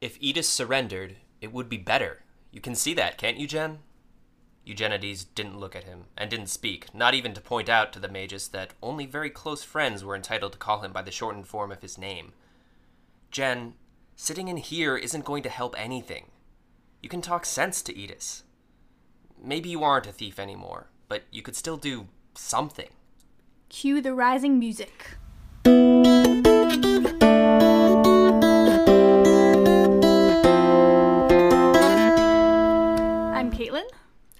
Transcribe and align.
If 0.00 0.20
Eddis 0.20 0.44
surrendered, 0.44 1.16
it 1.40 1.52
would 1.52 1.68
be 1.68 1.78
better. 1.78 2.22
You 2.52 2.60
can 2.60 2.74
see 2.74 2.92
that, 2.94 3.16
can't 3.18 3.38
you, 3.38 3.46
Gen? 3.46 3.78
Eugenides 4.64 5.24
didn't 5.24 5.58
look 5.58 5.76
at 5.76 5.84
him, 5.84 6.06
and 6.18 6.28
didn't 6.28 6.48
speak, 6.48 6.92
not 6.92 7.14
even 7.14 7.32
to 7.34 7.40
point 7.40 7.68
out 7.68 7.92
to 7.92 8.00
the 8.00 8.08
Magus 8.08 8.48
that 8.48 8.74
only 8.82 9.06
very 9.06 9.30
close 9.30 9.62
friends 9.62 10.04
were 10.04 10.16
entitled 10.16 10.52
to 10.52 10.58
call 10.58 10.80
him 10.80 10.92
by 10.92 11.02
the 11.02 11.12
shortened 11.12 11.46
form 11.46 11.70
of 11.70 11.82
his 11.82 11.96
name. 11.96 12.32
Gen, 13.30 13.74
sitting 14.16 14.48
in 14.48 14.56
here 14.56 14.96
isn't 14.96 15.24
going 15.24 15.42
to 15.44 15.48
help 15.48 15.74
anything. 15.78 16.26
You 17.02 17.08
can 17.08 17.22
talk 17.22 17.46
sense 17.46 17.80
to 17.82 17.94
Eddis. 17.94 18.42
Maybe 19.40 19.68
you 19.68 19.84
aren't 19.84 20.08
a 20.08 20.12
thief 20.12 20.38
anymore, 20.38 20.88
but 21.08 21.22
you 21.30 21.42
could 21.42 21.54
still 21.54 21.76
do 21.76 22.08
something. 22.34 22.90
Cue 23.68 24.00
the 24.00 24.14
rising 24.14 24.58
music. 24.58 25.16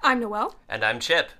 I'm 0.06 0.20
Noelle. 0.20 0.54
And 0.68 0.84
I'm 0.84 1.00
Chip. 1.00 1.32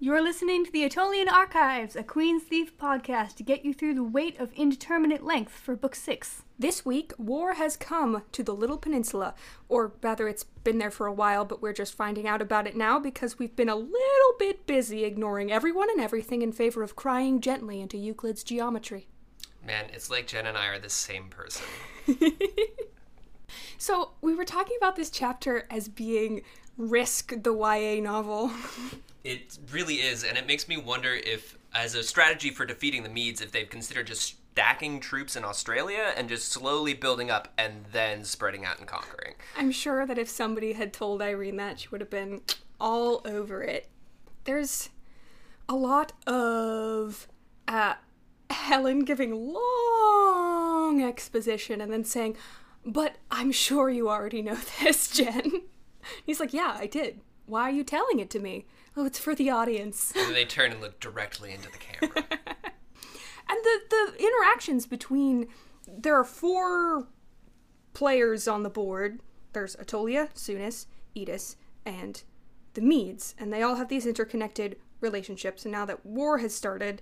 You're 0.00 0.22
listening 0.22 0.64
to 0.64 0.72
the 0.72 0.84
Attolian 0.88 1.28
Archives, 1.28 1.94
a 1.94 2.02
Queen's 2.02 2.44
Thief 2.44 2.78
podcast 2.78 3.36
to 3.36 3.42
get 3.42 3.62
you 3.62 3.74
through 3.74 3.92
the 3.92 4.02
wait 4.02 4.40
of 4.40 4.54
indeterminate 4.54 5.22
length 5.22 5.52
for 5.52 5.76
Book 5.76 5.94
6. 5.94 6.42
This 6.58 6.82
week, 6.82 7.12
war 7.18 7.52
has 7.56 7.76
come 7.76 8.22
to 8.32 8.42
the 8.42 8.54
Little 8.54 8.78
Peninsula, 8.78 9.34
or 9.68 9.92
rather, 10.00 10.28
it's 10.28 10.44
been 10.44 10.78
there 10.78 10.90
for 10.90 11.06
a 11.06 11.12
while, 11.12 11.44
but 11.44 11.60
we're 11.60 11.74
just 11.74 11.92
finding 11.92 12.26
out 12.26 12.40
about 12.40 12.66
it 12.66 12.74
now 12.74 12.98
because 12.98 13.38
we've 13.38 13.54
been 13.54 13.68
a 13.68 13.76
little 13.76 14.34
bit 14.38 14.66
busy 14.66 15.04
ignoring 15.04 15.52
everyone 15.52 15.90
and 15.90 16.00
everything 16.00 16.40
in 16.40 16.52
favor 16.52 16.82
of 16.82 16.96
crying 16.96 17.42
gently 17.42 17.82
into 17.82 17.98
Euclid's 17.98 18.42
geometry. 18.42 19.08
Man, 19.62 19.90
it's 19.92 20.08
like 20.08 20.26
Gen 20.26 20.46
and 20.46 20.56
I 20.56 20.68
are 20.68 20.78
the 20.78 20.88
same 20.88 21.28
person. 21.28 21.66
So, 23.78 24.12
we 24.20 24.34
were 24.34 24.44
talking 24.44 24.76
about 24.76 24.96
this 24.96 25.10
chapter 25.10 25.66
as 25.70 25.88
being 25.88 26.42
Risk 26.76 27.32
the 27.42 27.54
YA 27.54 28.02
novel. 28.02 28.50
It 29.24 29.58
really 29.72 29.96
is, 29.96 30.24
and 30.24 30.38
it 30.38 30.46
makes 30.46 30.68
me 30.68 30.76
wonder 30.76 31.12
if, 31.12 31.58
as 31.74 31.94
a 31.94 32.02
strategy 32.02 32.50
for 32.50 32.64
defeating 32.64 33.02
the 33.02 33.08
Medes, 33.08 33.40
if 33.40 33.50
they've 33.50 33.68
considered 33.68 34.06
just 34.06 34.36
stacking 34.56 35.00
troops 35.00 35.36
in 35.36 35.44
Australia 35.44 36.14
and 36.16 36.30
just 36.30 36.48
slowly 36.50 36.94
building 36.94 37.30
up 37.30 37.48
and 37.58 37.84
then 37.92 38.24
spreading 38.24 38.64
out 38.64 38.78
and 38.78 38.86
conquering. 38.86 39.34
I'm 39.54 39.70
sure 39.70 40.06
that 40.06 40.16
if 40.16 40.30
somebody 40.30 40.72
had 40.72 40.94
told 40.94 41.20
Irene 41.20 41.56
that, 41.56 41.80
she 41.80 41.88
would 41.88 42.00
have 42.00 42.08
been 42.08 42.40
all 42.80 43.20
over 43.26 43.62
it. 43.62 43.88
There's 44.44 44.88
a 45.68 45.74
lot 45.74 46.12
of 46.26 47.28
uh, 47.68 47.94
Helen 48.48 49.00
giving 49.00 49.52
long 49.52 51.02
exposition 51.02 51.80
and 51.80 51.92
then 51.92 52.04
saying, 52.04 52.36
But 52.84 53.16
I'm 53.30 53.52
sure 53.52 53.90
you 53.90 54.08
already 54.08 54.40
know 54.40 54.56
this, 54.82 55.10
Gen. 55.10 55.62
He's 56.24 56.40
like, 56.40 56.52
Yeah, 56.52 56.76
I 56.78 56.86
did. 56.86 57.20
Why 57.46 57.62
are 57.62 57.72
you 57.72 57.84
telling 57.84 58.18
it 58.18 58.30
to 58.30 58.40
me? 58.40 58.66
Oh, 58.96 59.06
it's 59.06 59.18
for 59.18 59.34
the 59.34 59.50
audience. 59.50 60.12
And 60.16 60.34
they 60.34 60.44
turn 60.44 60.72
and 60.72 60.80
look 60.80 60.98
directly 60.98 61.52
into 61.52 61.70
the 61.70 61.78
camera. 61.78 62.24
And 63.48 63.58
the, 63.62 63.80
the 63.90 64.24
interactions 64.24 64.86
between 64.86 65.48
there 65.86 66.16
are 66.16 66.24
four 66.24 67.06
players 67.94 68.48
on 68.48 68.62
the 68.62 68.70
board. 68.70 69.20
There's 69.52 69.76
Attolia, 69.76 70.32
Sounis, 70.34 70.86
Eddis, 71.14 71.56
and 71.84 72.22
the 72.74 72.80
Medes, 72.80 73.34
and 73.38 73.52
they 73.52 73.62
all 73.62 73.76
have 73.76 73.88
these 73.88 74.06
interconnected 74.06 74.76
relationships. 75.00 75.64
And 75.64 75.72
now 75.72 75.84
that 75.86 76.04
war 76.04 76.38
has 76.38 76.54
started, 76.54 77.00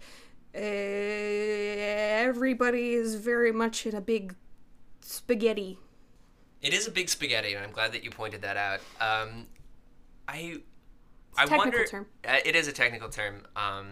uh, 0.54 0.58
everybody 0.58 2.92
is 2.92 3.16
very 3.16 3.50
much 3.50 3.86
in 3.86 3.94
a 3.94 4.00
big 4.00 4.36
spaghetti. 5.00 5.78
It 6.64 6.72
is 6.72 6.88
a 6.88 6.90
big 6.90 7.08
spaghetti, 7.10 7.52
and 7.52 7.64
I'm 7.64 7.70
glad 7.72 7.92
that 7.92 8.02
you 8.02 8.10
pointed 8.10 8.42
that 8.42 8.56
out. 8.56 8.80
Um, 8.98 9.46
I, 10.26 10.56
I 11.36 11.42
technical 11.44 11.58
wonder. 11.58 11.84
term. 11.84 12.06
Uh, 12.26 12.38
it 12.44 12.56
is 12.56 12.66
a 12.66 12.72
technical 12.72 13.10
term. 13.10 13.42
Um, 13.54 13.88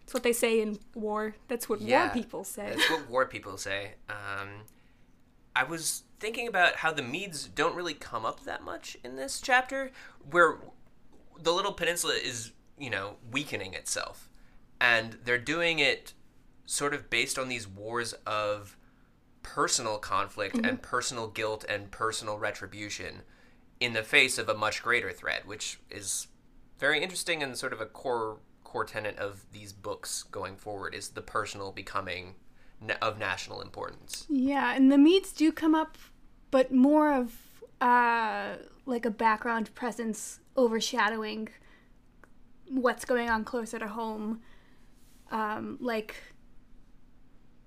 That's 0.00 0.14
what 0.14 0.22
they 0.22 0.32
say 0.32 0.62
in 0.62 0.78
war. 0.94 1.36
That's 1.48 1.68
what 1.68 1.82
Yeah, 1.82 2.06
war 2.06 2.14
people 2.14 2.44
say. 2.44 2.70
That's 2.70 2.90
what 2.90 3.10
war 3.10 3.26
people 3.26 3.58
say. 3.58 3.92
Um, 4.08 4.62
I 5.54 5.64
was 5.64 6.04
thinking 6.18 6.48
about 6.48 6.76
how 6.76 6.92
the 6.92 7.02
Medes 7.02 7.46
don't 7.46 7.76
really 7.76 7.94
come 7.94 8.24
up 8.24 8.44
that 8.44 8.64
much 8.64 8.96
in 9.04 9.16
this 9.16 9.38
chapter, 9.38 9.90
where 10.30 10.56
the 11.38 11.52
little 11.52 11.72
peninsula 11.72 12.14
is, 12.14 12.52
you 12.78 12.88
know, 12.88 13.16
weakening 13.30 13.74
itself. 13.74 14.30
And 14.80 15.18
they're 15.24 15.38
doing 15.38 15.78
it 15.78 16.14
sort 16.64 16.94
of 16.94 17.10
based 17.10 17.38
on 17.38 17.48
these 17.50 17.68
wars 17.68 18.14
of 18.26 18.78
personal 19.44 19.98
conflict 19.98 20.56
and 20.56 20.82
personal 20.82 21.28
guilt 21.28 21.64
and 21.68 21.92
personal 21.92 22.38
retribution 22.38 23.22
in 23.78 23.92
the 23.92 24.02
face 24.02 24.38
of 24.38 24.48
a 24.48 24.54
much 24.54 24.82
greater 24.82 25.12
threat, 25.12 25.46
which 25.46 25.78
is 25.88 26.26
very 26.80 27.00
interesting 27.00 27.42
and 27.42 27.56
sort 27.56 27.72
of 27.72 27.80
a 27.80 27.86
core 27.86 28.38
core 28.64 28.84
tenet 28.84 29.16
of 29.18 29.44
these 29.52 29.72
books 29.72 30.24
going 30.24 30.56
forward 30.56 30.94
is 30.96 31.10
the 31.10 31.22
personal 31.22 31.70
becoming 31.70 32.34
of 33.00 33.18
national 33.18 33.60
importance. 33.60 34.26
Yeah, 34.28 34.74
and 34.74 34.90
the 34.90 34.98
Medes 34.98 35.30
do 35.30 35.52
come 35.52 35.76
up, 35.76 35.96
but 36.50 36.72
more 36.72 37.12
of 37.12 37.32
uh, 37.80 38.56
like 38.84 39.06
a 39.06 39.10
background 39.10 39.72
presence 39.76 40.40
overshadowing 40.56 41.50
what's 42.68 43.04
going 43.04 43.30
on 43.30 43.44
closer 43.44 43.78
to 43.78 43.86
home. 43.86 44.40
Um, 45.30 45.78
like, 45.80 46.16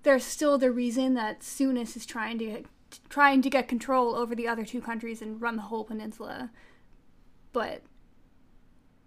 there's 0.07 0.23
still 0.23 0.57
the 0.57 0.71
reason 0.71 1.15
that 1.15 1.41
Sounis 1.41 1.97
is 1.97 2.05
trying 2.05 2.37
to 2.37 2.45
get, 2.45 2.65
trying 3.09 3.41
to 3.41 3.49
get 3.49 3.67
control 3.67 4.15
over 4.15 4.33
the 4.33 4.47
other 4.47 4.63
two 4.63 4.79
countries 4.79 5.21
and 5.21 5.41
run 5.41 5.57
the 5.57 5.63
whole 5.63 5.83
peninsula, 5.83 6.49
but 7.51 7.81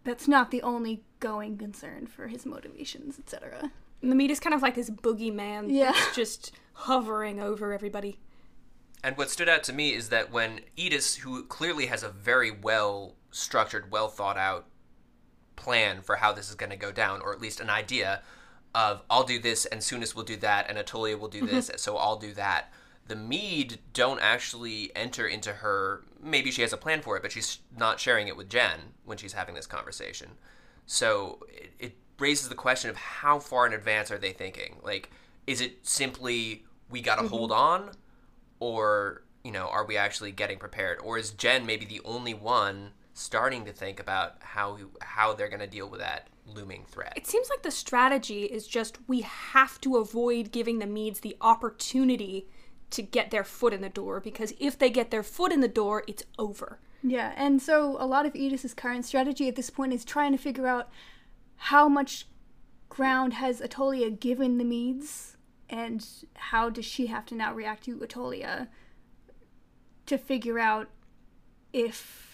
that's 0.05 0.29
not 0.29 0.51
the 0.51 0.61
only 0.61 1.03
going 1.19 1.57
concern 1.57 2.07
for 2.07 2.29
his 2.29 2.45
motivations, 2.45 3.19
etc. 3.19 3.71
And 4.03 4.13
the 4.13 4.15
meat 4.15 4.31
is 4.31 4.41
kind 4.41 4.53
of 4.53 4.61
like 4.61 4.75
this 4.75 4.91
boogeyman 4.91 5.69
Yeah. 5.71 5.93
that's 5.93 6.15
just 6.15 6.53
hovering 6.75 7.41
over 7.41 7.73
everybody. 7.73 8.19
And 9.03 9.17
what 9.17 9.31
stood 9.31 9.49
out 9.49 9.63
to 9.65 9.73
me 9.73 9.95
is 9.95 10.11
that 10.11 10.31
when 10.31 10.61
Eddis, 10.77 11.21
who 11.21 11.43
clearly 11.47 11.87
has 11.87 12.03
a 12.03 12.11
very 12.11 12.51
well 12.51 13.15
structured, 13.31 13.91
well 13.91 14.09
thought 14.09 14.37
out 14.37 14.67
plan 15.57 16.03
for 16.03 16.17
how 16.17 16.35
this 16.35 16.51
is 16.51 16.57
going 16.57 16.69
to 16.69 16.77
go 16.77 16.93
down, 16.93 17.23
or 17.23 17.33
at 17.33 17.41
least 17.41 17.59
an 17.59 17.71
idea 17.71 18.21
of 18.75 19.03
I'll 19.11 19.25
do 19.25 19.39
this 19.39 19.67
and 19.67 19.81
Sounis 19.81 20.15
will 20.15 20.23
do 20.23 20.37
that 20.39 20.67
and 20.69 20.79
Attolia 20.79 21.19
will 21.19 21.29
do 21.29 21.47
this, 21.47 21.69
mm-hmm. 21.69 21.79
so 21.79 21.97
I'll 21.97 22.19
do 22.19 22.33
that. 22.35 22.73
The 23.09 23.17
Mead 23.17 23.79
don't 23.93 24.21
actually 24.21 24.93
enter 24.95 25.27
into 25.27 25.55
her. 25.55 26.05
Maybe 26.23 26.51
she 26.51 26.63
has 26.63 26.73
a 26.73 26.77
plan 26.77 27.03
for 27.03 27.17
it, 27.17 27.23
but 27.23 27.33
she's 27.33 27.59
not 27.77 27.99
sharing 27.99 28.29
it 28.29 28.37
with 28.37 28.49
Gen 28.49 28.95
when 29.05 29.19
she's 29.19 29.33
having 29.33 29.55
this 29.55 29.67
conversation. 29.67 30.29
So 30.87 31.41
it, 31.49 31.73
it 31.79 31.97
raises 32.19 32.49
the 32.49 32.55
question 32.55 32.91
of 32.91 32.97
how 32.97 33.41
far 33.41 33.67
in 33.67 33.73
advance 33.73 34.11
are 34.11 34.19
they 34.19 34.33
thinking? 34.33 34.77
Like, 34.83 35.11
is 35.47 35.61
it 35.61 35.87
simply 35.87 36.65
we 36.89 37.01
got 37.01 37.17
to 37.17 37.23
mm-hmm. 37.23 37.35
hold 37.35 37.53
on, 37.53 37.91
or 38.61 39.23
you 39.43 39.51
know, 39.51 39.69
are 39.69 39.85
we 39.85 39.97
actually 39.97 40.31
getting 40.31 40.59
prepared? 40.59 40.99
Or 41.03 41.19
is 41.19 41.31
Gen 41.31 41.67
maybe 41.67 41.87
the 41.87 42.01
only 42.05 42.35
one 42.35 42.91
starting 43.15 43.65
to 43.65 43.73
think 43.73 43.99
about 43.99 44.37
how 44.41 44.79
how 45.01 45.35
they're 45.35 45.49
going 45.49 45.61
to 45.61 45.67
deal 45.67 45.89
with 45.89 46.01
that 46.01 46.29
looming 46.55 46.85
threat? 46.87 47.13
It 47.17 47.27
seems 47.27 47.49
like 47.49 47.63
the 47.63 47.71
strategy 47.71 48.45
is 48.45 48.67
just 48.67 48.99
we 49.07 49.21
have 49.21 49.81
to 49.83 49.97
avoid 49.97 50.53
giving 50.53 50.79
the 50.79 50.87
Medes 50.87 51.21
the 51.21 51.37
opportunity 51.41 52.49
to 52.91 53.03
get 53.03 53.31
their 53.31 53.45
foot 53.45 53.73
in 53.73 53.83
the 53.83 53.89
door 53.89 54.21
because 54.21 54.53
if 54.59 54.79
they 54.79 54.91
get 54.91 55.11
their 55.11 55.23
foot 55.23 55.53
in 55.53 55.61
the 55.61 55.69
door, 55.69 56.05
it's 56.07 56.25
over. 56.39 56.81
Yeah, 57.03 57.33
and 57.37 57.63
so 57.63 57.97
a 57.99 58.07
lot 58.07 58.27
of 58.27 58.35
Eddis's 58.35 58.75
current 58.75 59.07
strategy 59.07 59.49
at 59.49 59.57
this 59.57 59.71
point 59.71 59.93
is 59.93 60.05
trying 60.05 60.33
to 60.33 60.39
figure 60.39 60.67
out 60.67 60.91
how 61.57 61.89
much 61.89 62.27
ground 62.89 63.35
has 63.35 63.61
Attolia 63.61 64.11
given 64.19 64.59
the 64.59 64.65
Medes, 64.65 65.37
and 65.69 66.05
how 66.35 66.69
does 66.69 66.85
she 66.85 67.07
have 67.07 67.25
to 67.27 67.35
now 67.35 67.55
react 67.55 67.85
to 67.85 67.97
Attolia 67.97 68.69
to 70.07 70.19
figure 70.19 70.59
out 70.59 70.89
if. 71.73 72.30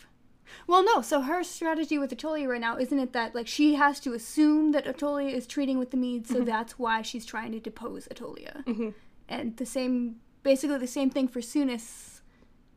Well, 0.66 0.84
no. 0.84 1.02
So 1.02 1.20
her 1.22 1.43
strategy 1.44 1.98
with 1.98 2.10
Attolia 2.16 2.48
right 2.48 2.60
now 2.60 2.76
isn't 2.78 2.98
it 2.98 3.12
that 3.12 3.34
like 3.34 3.46
she 3.46 3.75
has 3.75 4.00
to 4.00 4.12
assume 4.12 4.72
that 4.72 4.84
Attolia 4.87 5.32
is 5.32 5.46
treating 5.46 5.78
with 5.78 5.90
the 5.90 5.96
Medes, 5.96 6.31
so 6.31 6.40
that's 6.43 6.78
why 6.78 7.02
she's 7.02 7.25
trying 7.26 7.52
to 7.52 7.60
depose 7.60 8.06
Attolia. 8.08 8.64
Mm-hmm. 8.64 8.90
And 9.28 9.56
the 9.56 9.66
same, 9.66 10.16
basically 10.43 10.78
the 10.78 10.87
same 10.87 11.10
thing 11.10 11.28
for 11.28 11.40
Sounis 11.40 12.20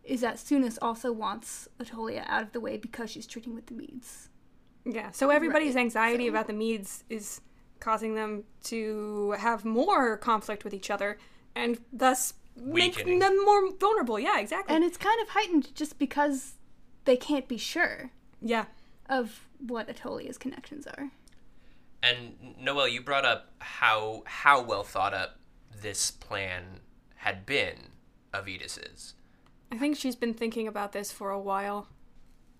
is 0.03 0.21
that 0.21 0.37
Sounis 0.37 0.77
also 0.81 1.11
wants 1.11 1.67
Attolia 1.79 2.23
out 2.27 2.41
of 2.43 2.51
the 2.51 2.59
way 2.59 2.77
because 2.77 3.11
she's 3.11 3.27
treating 3.27 3.53
with 3.53 3.67
the 3.67 3.73
Medes. 3.75 4.29
Yeah, 4.85 5.11
so 5.11 5.29
everybody's 5.29 5.75
Right, 5.75 5.81
anxiety 5.81 6.25
so- 6.25 6.29
about 6.31 6.47
the 6.47 6.53
Medes 6.53 7.03
is 7.09 7.41
causing 7.79 8.15
them 8.15 8.43
to 8.63 9.31
have 9.37 9.63
more 9.63 10.17
conflict 10.17 10.63
with 10.63 10.73
each 10.73 10.89
other 10.89 11.17
and 11.55 11.79
thus 11.93 12.33
Weakening. 12.57 12.75
making 12.75 13.19
them 13.19 13.45
more 13.45 13.71
vulnerable. 13.73 14.19
Yeah, 14.19 14.39
exactly. 14.39 14.75
And 14.75 14.83
it's 14.83 14.97
kind 14.97 15.21
of 15.21 15.29
heightened 15.29 15.73
just 15.75 15.97
because 15.99 16.55
they 17.09 17.17
can't 17.17 17.47
be 17.47 17.57
sure 17.57 18.11
yeah. 18.39 18.65
of 19.09 19.47
what 19.57 19.89
Attolia's 19.89 20.37
connections 20.37 20.85
are. 20.85 21.09
And 22.03 22.55
Noel, 22.61 22.87
you 22.87 23.01
brought 23.01 23.25
up 23.25 23.51
how 23.57 24.21
how 24.27 24.61
well 24.61 24.83
thought 24.83 25.15
up 25.15 25.39
this 25.81 26.11
plan 26.11 26.81
had 27.15 27.47
been 27.47 27.89
of 28.31 28.47
Eddis's. 28.47 29.15
I 29.71 29.77
think 29.79 29.97
she's 29.97 30.15
been 30.15 30.35
thinking 30.35 30.67
about 30.67 30.91
this 30.91 31.11
for 31.11 31.31
a 31.31 31.39
while. 31.39 31.87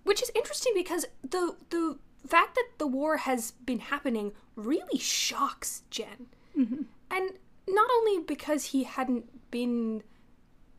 Which 0.03 0.23
is 0.23 0.31
interesting 0.33 0.73
because 0.73 1.05
the 1.21 1.55
the 1.69 1.99
fact 2.27 2.55
that 2.55 2.69
the 2.79 2.87
war 2.87 3.17
has 3.17 3.51
been 3.51 3.79
happening 3.79 4.31
really 4.55 4.97
shocks 4.97 5.83
Gen. 5.91 6.25
Mm-hmm. 6.57 6.81
And 7.11 7.29
not 7.67 7.89
only 7.97 8.23
because 8.23 8.65
he 8.65 8.83
hadn't 8.83 9.51
been 9.51 10.01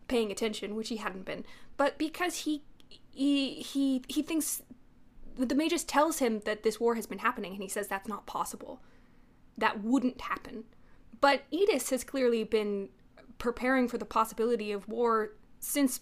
paying 0.08 0.32
attention, 0.32 0.75
which 0.75 0.88
he 0.88 0.96
hadn't 0.96 1.25
been, 1.25 1.44
but 1.76 1.99
because 1.99 2.38
he 2.38 2.62
he 3.12 3.55
he, 3.55 4.03
he 4.09 4.23
thinks 4.23 4.62
the 5.37 5.55
Magus 5.55 5.85
tells 5.85 6.19
him 6.19 6.41
that 6.45 6.62
this 6.62 6.79
war 6.79 6.95
has 6.95 7.07
been 7.07 7.19
happening 7.19 7.53
and 7.53 7.62
he 7.62 7.69
says 7.69 7.89
that's 7.89 8.09
not 8.09 8.27
possible. 8.27 8.83
That 9.57 9.83
wouldn't 9.83 10.21
happen. 10.21 10.65
But 11.21 11.43
Eddis 11.53 11.91
has 11.91 12.05
clearly 12.05 12.45
been 12.45 12.89
preparing 13.39 13.89
for 13.89 13.99
the 13.99 14.05
possibility 14.05 14.73
of 14.73 14.89
war 14.89 15.33
since 15.59 16.01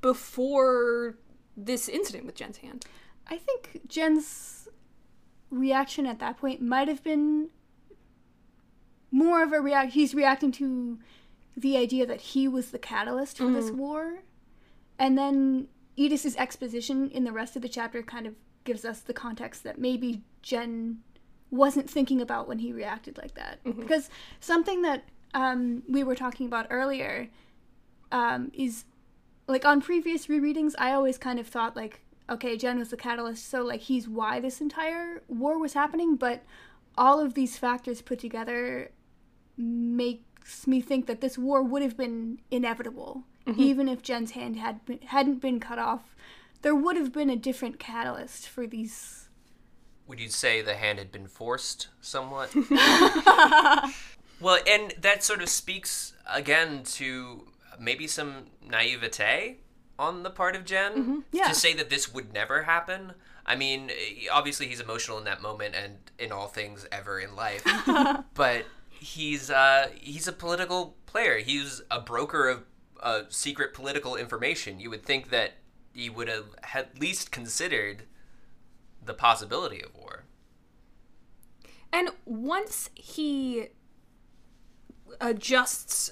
before 0.00 1.16
this 1.56 1.88
incident 1.88 2.26
with 2.26 2.34
Gen's 2.34 2.58
hand. 2.58 2.84
I 3.28 3.38
think 3.38 3.80
Gen's 3.86 4.68
reaction 5.50 6.06
at 6.06 6.18
that 6.18 6.38
point 6.38 6.62
might 6.62 6.88
have 6.88 7.02
been 7.02 7.48
more 9.10 9.42
of 9.42 9.52
a 9.52 9.60
react. 9.60 9.92
He's 9.92 10.14
reacting 10.14 10.52
to 10.52 10.98
the 11.56 11.76
idea 11.76 12.06
that 12.06 12.20
he 12.20 12.48
was 12.48 12.70
the 12.70 12.78
catalyst 12.78 13.38
for 13.38 13.50
this 13.50 13.66
mm-hmm. 13.66 13.78
war, 13.78 14.18
and 14.98 15.18
then 15.18 15.68
Eddis's 15.98 16.36
exposition 16.36 17.10
in 17.10 17.24
the 17.24 17.32
rest 17.32 17.56
of 17.56 17.62
the 17.62 17.68
chapter 17.68 18.02
kind 18.02 18.26
of 18.26 18.34
gives 18.64 18.84
us 18.84 19.00
the 19.00 19.12
context 19.12 19.64
that 19.64 19.78
maybe 19.78 20.22
Gen 20.42 20.98
wasn't 21.50 21.88
thinking 21.88 22.20
about 22.20 22.48
when 22.48 22.58
he 22.60 22.72
reacted 22.72 23.18
like 23.18 23.34
that. 23.34 23.58
Because 23.64 24.08
something 24.40 24.82
that 24.82 25.04
um, 25.34 25.82
we 25.88 26.02
were 26.02 26.14
talking 26.14 26.46
about 26.46 26.66
earlier 26.70 27.28
um, 28.10 28.50
is 28.54 28.84
like 29.46 29.64
on 29.64 29.80
previous 29.80 30.26
rereadings, 30.26 30.74
I 30.78 30.92
always 30.92 31.18
kind 31.18 31.38
of 31.38 31.46
thought 31.46 31.76
like, 31.76 32.00
okay, 32.30 32.56
Gen 32.56 32.78
was 32.78 32.90
the 32.90 32.96
catalyst, 32.96 33.48
so 33.50 33.62
like 33.62 33.80
he's 33.80 34.08
why 34.08 34.40
this 34.40 34.60
entire 34.60 35.22
war 35.28 35.58
was 35.58 35.74
happening. 35.74 36.16
But 36.16 36.42
all 36.96 37.20
of 37.20 37.34
these 37.34 37.58
factors 37.58 38.00
put 38.00 38.18
together 38.18 38.90
makes 39.56 40.66
me 40.66 40.80
think 40.80 41.06
that 41.06 41.20
this 41.20 41.36
war 41.36 41.62
would 41.62 41.82
have 41.82 41.96
been 41.96 42.40
inevitable, 42.50 43.24
even 43.56 43.88
if 43.88 44.02
Gen's 44.02 44.32
hand 44.32 44.56
had 44.56 44.84
been, 44.84 45.00
hadn't 45.06 45.40
been 45.40 45.60
cut 45.60 45.78
off. 45.78 46.14
There 46.62 46.74
would 46.74 46.96
have 46.96 47.12
been 47.12 47.30
a 47.30 47.36
different 47.36 47.78
catalyst 47.78 48.48
for 48.48 48.66
these. 48.66 49.28
Would 50.06 50.20
you 50.20 50.28
say 50.28 50.62
the 50.62 50.74
hand 50.74 50.98
had 50.98 51.10
been 51.10 51.26
forced 51.26 51.88
somewhat? 52.00 52.54
well, 54.40 54.58
and 54.66 54.94
that 55.00 55.22
sort 55.22 55.42
of 55.42 55.48
speaks 55.48 56.12
again 56.30 56.82
to 56.84 57.46
maybe 57.78 58.06
some 58.06 58.46
naivete 58.64 59.58
on 59.98 60.22
the 60.22 60.30
part 60.30 60.56
of 60.56 60.64
Gen 60.64 61.24
yeah. 61.32 61.48
to 61.48 61.54
say 61.54 61.74
that 61.74 61.90
this 61.90 62.12
would 62.12 62.32
never 62.32 62.62
happen. 62.62 63.12
I 63.44 63.56
mean, 63.56 63.90
obviously 64.30 64.68
he's 64.68 64.80
emotional 64.80 65.18
in 65.18 65.24
that 65.24 65.42
moment 65.42 65.74
and 65.74 65.96
in 66.18 66.32
all 66.32 66.46
things 66.46 66.86
ever 66.92 67.18
in 67.18 67.34
life, 67.34 67.64
but 68.34 68.66
he's 68.88 69.50
uh, 69.50 69.88
he's 70.00 70.28
a 70.28 70.32
political 70.32 70.96
player. 71.06 71.38
He's 71.38 71.82
a 71.90 72.00
broker 72.00 72.48
of 72.48 72.64
uh, 73.02 73.22
secret 73.28 73.74
political 73.74 74.16
information. 74.16 74.80
You 74.80 74.90
would 74.90 75.04
think 75.04 75.30
that 75.30 75.54
he 75.92 76.08
would 76.08 76.28
have 76.28 76.46
at 76.74 76.98
least 76.98 77.30
considered 77.30 78.04
the 79.04 79.14
possibility 79.14 79.82
of 79.82 79.94
war. 79.94 80.24
And 81.92 82.10
once 82.24 82.88
he 82.94 83.66
adjusts 85.20 86.10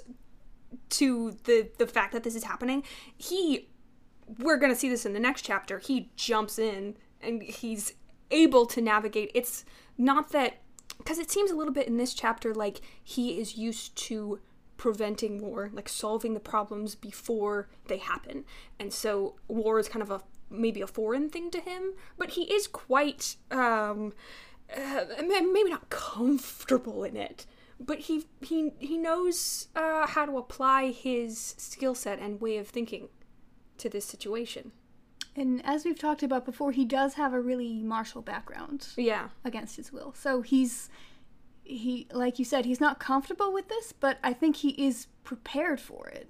to 0.90 1.36
the 1.44 1.70
the 1.78 1.86
fact 1.86 2.12
that 2.12 2.22
this 2.22 2.34
is 2.34 2.44
happening, 2.44 2.82
he 3.16 3.68
we're 4.38 4.58
going 4.58 4.72
to 4.72 4.78
see 4.78 4.88
this 4.88 5.06
in 5.06 5.12
the 5.12 5.20
next 5.20 5.42
chapter. 5.42 5.78
He 5.78 6.10
jumps 6.16 6.58
in 6.58 6.96
and 7.20 7.42
he's 7.42 7.94
able 8.30 8.66
to 8.66 8.80
navigate. 8.80 9.30
It's 9.34 9.64
not 9.96 10.30
that 10.30 10.58
because 10.98 11.18
it 11.18 11.30
seems 11.30 11.50
a 11.50 11.56
little 11.56 11.72
bit 11.72 11.88
in 11.88 11.96
this 11.96 12.14
chapter 12.14 12.54
like 12.54 12.80
he 13.02 13.40
is 13.40 13.56
used 13.56 13.96
to 13.96 14.38
preventing 14.80 15.42
war, 15.42 15.70
like 15.74 15.90
solving 15.90 16.32
the 16.32 16.40
problems 16.54 16.94
before 16.94 17.68
they 17.88 17.98
happen. 17.98 18.44
And 18.80 18.90
so 18.92 19.36
war 19.46 19.78
is 19.78 19.88
kind 19.88 20.02
of 20.02 20.10
a 20.10 20.22
maybe 20.48 20.80
a 20.80 20.86
foreign 20.86 21.28
thing 21.28 21.50
to 21.50 21.60
him, 21.60 21.92
but 22.16 22.30
he 22.30 22.42
is 22.56 22.66
quite 22.66 23.36
um 23.50 24.14
uh, 24.74 25.04
maybe 25.22 25.70
not 25.70 25.90
comfortable 25.90 27.04
in 27.04 27.16
it, 27.16 27.44
but 27.78 27.98
he 28.06 28.24
he 28.40 28.72
he 28.78 28.96
knows 28.96 29.68
uh, 29.76 30.06
how 30.06 30.24
to 30.24 30.38
apply 30.38 30.92
his 30.92 31.54
skill 31.58 31.94
set 31.94 32.18
and 32.18 32.40
way 32.40 32.56
of 32.56 32.66
thinking 32.68 33.08
to 33.76 33.88
this 33.90 34.06
situation. 34.06 34.72
And 35.36 35.60
as 35.64 35.84
we've 35.84 35.98
talked 35.98 36.22
about 36.22 36.44
before, 36.44 36.72
he 36.72 36.84
does 36.84 37.14
have 37.14 37.32
a 37.34 37.40
really 37.40 37.82
martial 37.82 38.22
background 38.22 38.88
Yeah, 38.96 39.28
against 39.44 39.76
his 39.76 39.92
will. 39.92 40.12
So 40.16 40.42
he's 40.42 40.88
he 41.70 42.06
like 42.12 42.38
you 42.38 42.44
said, 42.44 42.64
he's 42.64 42.80
not 42.80 42.98
comfortable 43.00 43.52
with 43.52 43.68
this, 43.68 43.92
but 43.92 44.18
I 44.22 44.32
think 44.32 44.56
he 44.56 44.70
is 44.70 45.06
prepared 45.24 45.80
for 45.80 46.08
it. 46.08 46.28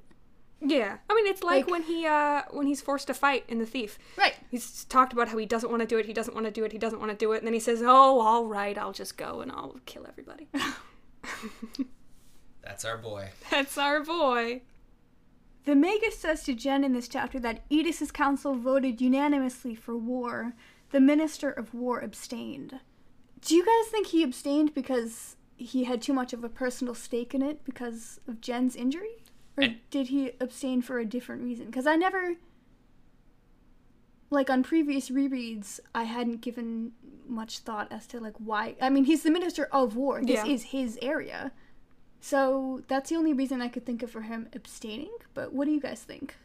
yeah. 0.61 0.99
I 1.09 1.15
mean, 1.15 1.27
it's 1.27 1.43
like, 1.43 1.65
Like- 1.67 1.71
when 1.73 1.83
he 1.85 2.07
uh 2.07 2.43
when 2.51 2.67
he's 2.67 2.81
forced 2.83 3.07
to 3.07 3.15
fight 3.15 3.45
in 3.49 3.59
the 3.59 3.67
thief. 3.67 3.99
Right. 4.17 4.35
He's 4.51 4.85
talked 4.85 5.13
about 5.13 5.29
how 5.29 5.39
he 5.39 5.47
doesn't 5.47 5.71
want 5.71 5.81
to 5.81 5.87
do 5.87 5.99
it. 5.99 6.07
He 6.07 6.13
doesn't 6.13 6.35
want 6.35 6.47
to 6.47 6.53
do 6.53 6.65
it. 6.65 6.73
He 6.73 6.79
doesn't 6.79 6.99
want 7.01 7.11
to 7.13 7.17
do 7.17 7.33
it. 7.33 7.39
And 7.39 7.47
then 7.47 7.55
he 7.55 7.61
says, 7.61 7.83
"Oh, 7.83 8.21
all 8.21 8.47
right, 8.47 8.77
I'll 8.77 8.93
just 8.93 9.17
go 9.17 9.41
and 9.41 9.51
I'll 9.51 9.77
kill 9.87 10.07
everybody." 10.07 10.49
That's 12.63 12.85
our 12.85 12.99
boy. 12.99 13.31
That's 13.51 13.79
our 13.79 14.03
boy. 14.05 14.63
The 15.65 15.75
Magus 15.75 16.19
says 16.19 16.43
to 16.45 16.55
Gen 16.55 16.85
in 16.85 16.93
this 16.93 17.09
chapter 17.09 17.39
that 17.41 17.63
Eddis's 17.71 18.11
council 18.11 18.55
voted 18.55 19.01
unanimously 19.01 19.75
for 19.75 19.97
war. 19.97 20.55
The 20.91 21.01
Minister 21.01 21.51
of 21.51 21.73
War 21.75 22.01
abstained. 22.01 22.81
Do 23.43 23.55
you 23.55 23.65
guys 23.65 23.91
think 23.91 24.09
he 24.09 24.23
abstained 24.23 24.75
because 24.75 25.37
he 25.57 25.85
had 25.85 26.01
too 26.03 26.13
much 26.13 26.33
of 26.33 26.45
a 26.45 26.49
personal 26.49 26.95
stake 26.95 27.35
in 27.35 27.43
it 27.43 27.65
because 27.65 28.21
of 28.29 28.41
Gen's 28.41 28.77
injury? 28.77 29.25
Or 29.57 29.65
And- 29.65 29.79
did 29.91 30.09
he 30.09 30.33
abstain 30.41 30.83
for 30.83 30.99
a 30.99 31.05
different 31.05 31.43
reason? 31.43 31.67
Because 31.67 31.87
I 31.87 31.97
never. 31.97 32.37
Like 34.31 34.49
on 34.49 34.63
previous 34.63 35.11
rereads, 35.11 35.81
I 35.95 36.05
hadn't 36.05 36.41
given 36.41 36.93
much 37.27 37.61
thought 37.61 37.91
as 37.91 38.07
to 38.09 38.21
like 38.21 38.37
why. 38.39 38.77
I 38.81 38.89
mean, 38.91 39.05
he's 39.05 39.23
the 39.23 39.31
Minister 39.31 39.65
of 39.73 39.97
War. 39.97 40.21
This 40.23 40.45
Yeah. 40.45 40.47
is 40.47 40.63
his 40.65 40.99
area. 41.03 41.53
So 42.21 42.83
that's 42.87 43.11
the 43.11 43.17
only 43.17 43.33
reason 43.33 43.61
I 43.63 43.69
could 43.69 43.85
think 43.87 44.03
of 44.03 44.11
for 44.11 44.23
him 44.23 44.49
abstaining. 44.53 45.11
But 45.35 45.53
what 45.53 45.65
do 45.65 45.73
you 45.73 45.81
guys 45.81 46.03
think? 46.03 46.37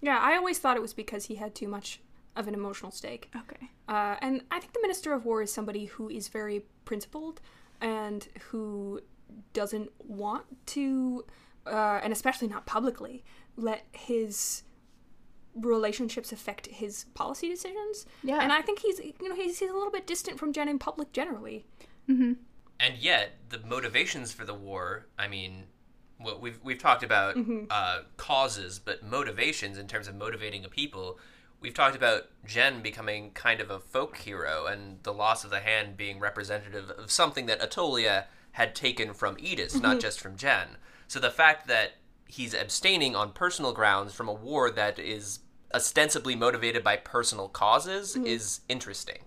Yeah, 0.00 0.18
I 0.18 0.36
always 0.36 0.58
thought 0.58 0.76
it 0.76 0.82
was 0.82 0.94
because 0.94 1.26
he 1.26 1.34
had 1.36 1.54
too 1.54 1.68
much 1.68 2.00
of 2.36 2.48
an 2.48 2.54
emotional 2.54 2.90
stake. 2.90 3.30
Okay. 3.36 3.68
Uh, 3.88 4.16
and 4.20 4.42
I 4.50 4.58
think 4.58 4.72
the 4.72 4.80
Minister 4.80 5.12
of 5.12 5.24
War 5.24 5.42
is 5.42 5.52
somebody 5.52 5.86
who 5.86 6.08
is 6.08 6.28
very 6.28 6.64
principled 6.84 7.40
and 7.80 8.26
who 8.50 9.00
doesn't 9.52 9.90
want 9.98 10.44
to, 10.66 11.24
uh, 11.66 12.00
and 12.02 12.12
especially 12.12 12.48
not 12.48 12.66
publicly, 12.66 13.24
let 13.56 13.86
his 13.92 14.62
relationships 15.54 16.32
affect 16.32 16.66
his 16.68 17.04
policy 17.14 17.48
decisions. 17.48 18.06
Yeah. 18.22 18.40
And 18.40 18.52
I 18.52 18.62
think 18.62 18.78
he's, 18.78 18.98
you 18.98 19.28
know, 19.28 19.34
he's, 19.34 19.58
he's 19.58 19.70
a 19.70 19.74
little 19.74 19.90
bit 19.90 20.06
distant 20.06 20.38
from 20.38 20.52
Gen 20.52 20.68
in 20.68 20.78
public 20.78 21.12
generally. 21.12 21.66
And 22.80 22.96
yet, 22.96 23.32
the 23.50 23.58
motivations 23.58 24.32
for 24.32 24.44
the 24.44 24.54
war, 24.54 25.06
I 25.18 25.28
mean, 25.28 25.64
well, 26.18 26.40
we've, 26.40 26.58
we've 26.64 26.78
talked 26.78 27.02
about 27.02 27.36
uh, 27.70 28.00
causes, 28.16 28.78
but 28.78 29.02
motivations 29.02 29.76
in 29.76 29.86
terms 29.86 30.08
of 30.08 30.14
motivating 30.14 30.64
a 30.64 30.68
people, 30.68 31.18
we've 31.62 31.74
talked 31.74 31.96
about 31.96 32.24
Gen 32.44 32.82
becoming 32.82 33.30
kind 33.30 33.60
of 33.60 33.70
a 33.70 33.78
folk 33.78 34.18
hero 34.18 34.66
and 34.66 35.02
the 35.04 35.12
loss 35.12 35.44
of 35.44 35.50
the 35.50 35.60
hand 35.60 35.96
being 35.96 36.18
representative 36.18 36.90
of 36.90 37.10
something 37.10 37.46
that 37.46 37.60
Attolia 37.60 38.24
had 38.52 38.74
taken 38.74 39.14
from 39.14 39.36
Eddis, 39.36 39.80
not 39.80 40.00
just 40.00 40.20
from 40.20 40.36
Gen. 40.36 40.76
So 41.08 41.18
the 41.20 41.30
fact 41.30 41.68
that 41.68 41.92
he's 42.26 42.52
abstaining 42.54 43.14
on 43.16 43.32
personal 43.32 43.72
grounds 43.72 44.12
from 44.12 44.28
a 44.28 44.32
war 44.32 44.70
that 44.70 44.98
is 44.98 45.40
ostensibly 45.74 46.34
motivated 46.34 46.84
by 46.84 46.96
personal 46.96 47.48
causes 47.48 48.16
is 48.16 48.60
interesting. 48.68 49.20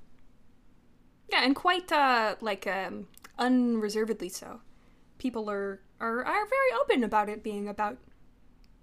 Yeah, 1.31 1.43
and 1.43 1.55
quite, 1.55 1.91
uh, 1.91 2.35
like, 2.41 2.67
um, 2.67 3.07
unreservedly 3.39 4.29
so. 4.29 4.61
People 5.17 5.49
are, 5.49 5.81
are, 5.99 6.23
are 6.23 6.45
very 6.45 6.81
open 6.81 7.03
about 7.03 7.29
it 7.29 7.41
being 7.41 7.67
about 7.67 7.97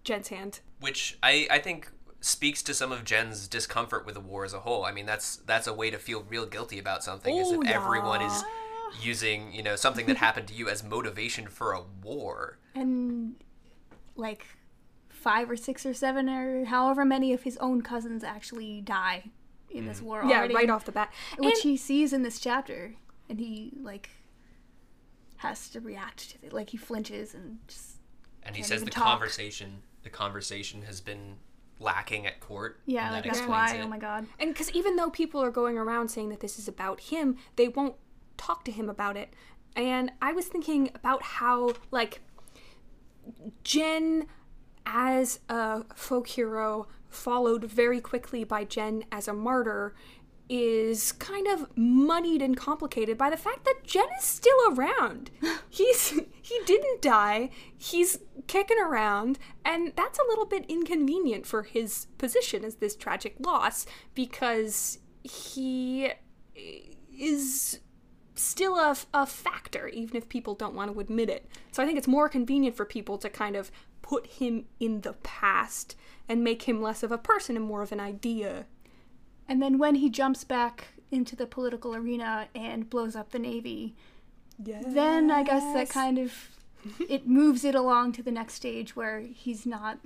Gen's 0.03 0.29
hand. 0.29 0.61
which 0.81 1.17
I, 1.23 1.47
I 1.51 1.59
think 1.61 1.89
speaks 2.23 2.63
to 2.63 2.73
some 2.73 2.91
of 2.93 3.05
Gen's 3.05 3.47
discomfort 3.49 4.07
with 4.07 4.15
the 4.15 4.21
war 4.21 4.45
as 4.45 4.55
a 4.55 4.61
whole. 4.61 4.85
I 4.85 4.93
mean, 4.93 5.05
that's 5.07 5.37
that's 5.37 5.67
a 5.67 5.75
way 5.75 5.91
to 5.91 5.99
feel 5.99 6.23
real 6.29 6.47
guilty 6.47 6.79
about 6.79 7.05
something, 7.05 7.37
is 7.37 7.49
Oh, 7.51 7.61
if 7.63 7.69
everyone 7.69 8.23
is 8.23 8.43
using 9.03 9.53
you 9.53 9.63
know 9.63 9.77
something 9.77 10.07
that 10.07 10.17
happened 10.19 10.49
to 10.49 10.55
you 10.55 10.69
as 10.69 10.83
motivation 10.83 11.47
for 11.49 11.73
a 11.73 11.83
war. 12.03 12.59
And 12.75 13.35
like 14.17 14.47
five 15.09 15.51
or 15.51 15.57
six 15.57 15.85
or 15.87 15.95
seven 15.95 16.29
or 16.29 16.65
however 16.65 17.05
many 17.05 17.33
of 17.33 17.43
his 17.43 17.57
own 17.59 17.83
cousins 17.83 18.25
actually 18.25 18.81
die 18.81 19.25
in 19.71 19.87
this 19.87 20.01
mm. 20.01 20.05
war 20.05 20.23
Yeah, 20.27 20.39
already. 20.39 20.55
right 20.55 20.71
off 20.71 20.85
the 20.85 20.93
bat. 20.93 21.13
Which 21.39 21.55
And- 21.55 21.63
he 21.63 21.77
sees 21.77 22.13
in 22.13 22.23
this 22.23 22.39
chapter. 22.41 22.95
And 23.29 23.39
he 23.41 23.73
like 23.81 24.11
has 25.37 25.71
to 25.71 25.81
react 25.81 26.31
to 26.33 26.47
it. 26.47 26.53
Like 26.53 26.71
he 26.71 26.77
flinches 26.77 27.35
and 27.35 27.59
just 27.67 27.97
And 28.43 28.55
he 28.57 28.63
says 28.63 28.85
the 28.85 28.91
talk. 28.91 29.05
conversation 29.05 29.83
the 30.03 30.11
conversation 30.11 30.83
has 30.83 31.01
been 31.01 31.37
lacking 31.79 32.27
at 32.27 32.41
court. 32.41 32.81
Yeah, 32.87 33.07
and 33.07 33.15
like 33.15 33.25
that 33.25 33.35
that's 33.35 33.49
why. 33.49 33.75
it. 33.75 33.83
Oh 33.85 33.89
my 33.89 33.99
god. 33.99 34.27
And 34.39 34.53
because 34.53 34.71
even 34.73 34.97
though 34.97 35.11
people 35.11 35.43
are 35.43 35.51
going 35.51 35.79
around 35.79 36.09
saying 36.09 36.29
that 36.31 36.41
this 36.41 36.59
is 36.59 36.69
about 36.69 37.01
him, 37.01 37.37
they 37.57 37.69
won't 37.69 37.97
talk 38.37 38.65
to 38.65 38.73
him 38.73 38.89
about 38.89 39.17
it. 39.17 39.35
And 39.75 40.13
I 40.21 40.33
was 40.33 40.47
thinking 40.47 40.91
about 40.95 41.23
how, 41.23 41.73
like, 41.91 42.21
Gen 43.65 44.27
as 44.85 45.41
a 45.49 45.85
folk 45.95 46.29
hero, 46.29 46.89
followed 47.09 47.65
very 47.65 48.01
quickly 48.01 48.45
by 48.45 48.65
Gen 48.65 49.05
as 49.13 49.29
a 49.29 49.33
martyr, 49.33 49.95
is 50.55 51.13
kind 51.13 51.47
of 51.47 51.67
muddied 51.79 52.43
and 52.43 52.59
complicated 52.59 53.17
by 53.17 53.31
the 53.31 53.39
fact 53.39 53.65
that 53.65 53.85
Gen 53.85 54.05
is 54.19 54.25
still 54.25 54.59
around. 54.69 55.31
He's 55.71 56.11
he 56.43 56.61
didn't 56.67 57.01
die. 57.01 57.49
He's 57.75 58.19
kicking 58.49 58.77
around, 58.79 59.39
and 59.65 59.95
that's 59.97 60.19
a 60.19 60.29
little 60.29 60.45
bit 60.45 60.67
inconvenient 60.69 61.47
for 61.47 61.63
his 61.63 62.07
position 62.19 62.67
as 62.67 62.75
this 62.77 62.95
tragic 62.95 63.37
loss 63.41 63.87
because 64.15 64.99
he 65.25 66.11
is 67.19 67.81
still 68.35 68.77
a, 68.77 68.95
a 69.15 69.25
factor, 69.25 69.89
even 69.89 70.17
if 70.19 70.29
people 70.29 70.55
don't 70.55 70.75
want 70.75 70.93
to 70.93 71.01
admit 71.01 71.31
it. 71.31 71.49
So 71.71 71.83
I 71.83 71.87
think 71.87 71.97
it's 71.97 72.07
more 72.07 72.29
convenient 72.29 72.77
for 72.77 72.85
people 72.85 73.17
to 73.19 73.31
kind 73.31 73.57
of 73.57 73.71
put 74.03 74.27
him 74.27 74.67
in 74.79 75.01
the 75.01 75.15
past 75.15 75.97
and 76.29 76.45
make 76.45 76.65
him 76.65 76.83
less 76.83 77.03
of 77.03 77.11
a 77.11 77.17
person 77.17 77.57
and 77.57 77.65
more 77.65 77.81
of 77.81 77.91
an 77.91 78.01
idea. 78.01 78.67
And 79.53 79.61
then 79.61 79.77
when 79.77 79.97
he 79.97 80.09
jumps 80.09 80.45
back 80.45 80.95
into 81.11 81.37
the 81.37 81.47
political 81.47 81.95
arena 81.95 82.49
and 82.55 82.89
blows 82.89 83.15
up 83.15 83.33
the 83.33 83.39
navy, 83.39 83.95
then 84.59 85.31
I 85.31 85.43
guess 85.43 85.75
that 85.75 85.91
kind 85.91 86.17
of 86.17 86.33
it 87.07 87.27
moves 87.27 87.63
it 87.63 87.75
along 87.75 88.13
to 88.13 88.23
the 88.23 88.31
next 88.31 88.55
stage 88.55 88.97
where 88.97 89.21
he's 89.21 89.67
not 89.67 89.99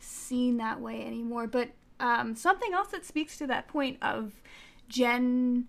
seen 0.00 0.56
that 0.56 0.80
way 0.80 1.04
anymore. 1.04 1.46
But 1.46 1.72
um, 2.00 2.34
something 2.34 2.72
else 2.72 2.88
that 2.88 3.04
speaks 3.04 3.36
to 3.36 3.46
that 3.48 3.68
point 3.68 3.98
of 4.00 4.32
Gen 4.88 5.66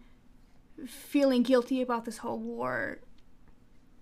feeling 0.87 1.43
guilty 1.43 1.81
about 1.81 2.05
this 2.05 2.19
whole 2.19 2.39
war 2.39 2.99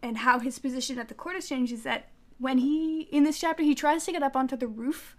and 0.04 0.20
how 0.20 0.38
his 0.38 0.60
position 0.60 1.00
at 1.00 1.08
the 1.08 1.16
court 1.16 1.34
has 1.34 1.50
changed 1.50 1.74
is 1.74 1.82
that 1.82 2.10
when 2.38 2.60
he 2.60 3.08
in 3.12 3.24
this 3.24 3.40
chapter 3.40 3.64
he 3.64 3.74
tries 3.74 4.06
to 4.06 4.12
get 4.12 4.22
up 4.22 4.36
onto 4.36 4.56
the 4.56 4.68
roof 4.68 5.16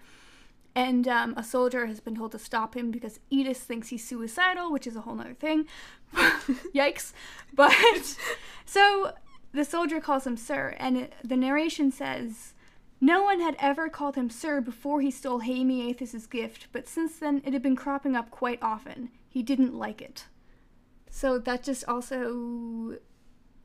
and 0.79 1.09
um, 1.09 1.35
a 1.37 1.43
soldier 1.43 1.87
has 1.87 1.99
been 1.99 2.15
told 2.15 2.31
to 2.31 2.39
stop 2.39 2.77
him 2.77 2.93
because 2.93 3.19
Eddis 3.33 3.57
thinks 3.57 3.89
he's 3.89 4.07
suicidal, 4.07 4.71
which 4.71 4.87
is 4.87 4.95
a 4.95 5.01
whole 5.01 5.17
nother 5.17 5.35
thing. 5.35 5.67
Yikes. 6.73 7.13
But 7.53 7.75
so 8.65 9.13
the 9.51 9.65
soldier 9.65 10.01
calls 10.01 10.25
him 10.25 10.37
sir, 10.37 10.77
and 10.79 10.97
it, 10.97 11.15
the 11.25 11.37
narration 11.37 11.91
says, 11.91 12.55
No 13.01 13.25
one 13.25 13.41
had 13.41 13.57
ever 13.59 13.89
called 13.89 14.15
him 14.15 14.31
sir 14.31 14.61
before 14.61 15.01
he 15.01 15.11
stole 15.11 15.41
Hamiathes's 15.41 16.29
gift, 16.29 16.69
but 16.71 16.87
since 16.87 17.19
then 17.19 17.43
it 17.45 17.53
had 17.53 17.63
been 17.63 17.75
cropping 17.75 18.15
up 18.15 18.31
quite 18.31 18.63
often. 18.63 19.11
He 19.29 19.43
didn't 19.43 19.75
like 19.75 20.01
it. 20.01 20.27
So 21.11 21.41
that 21.41 21.65
just 21.65 21.85
also 21.89 22.99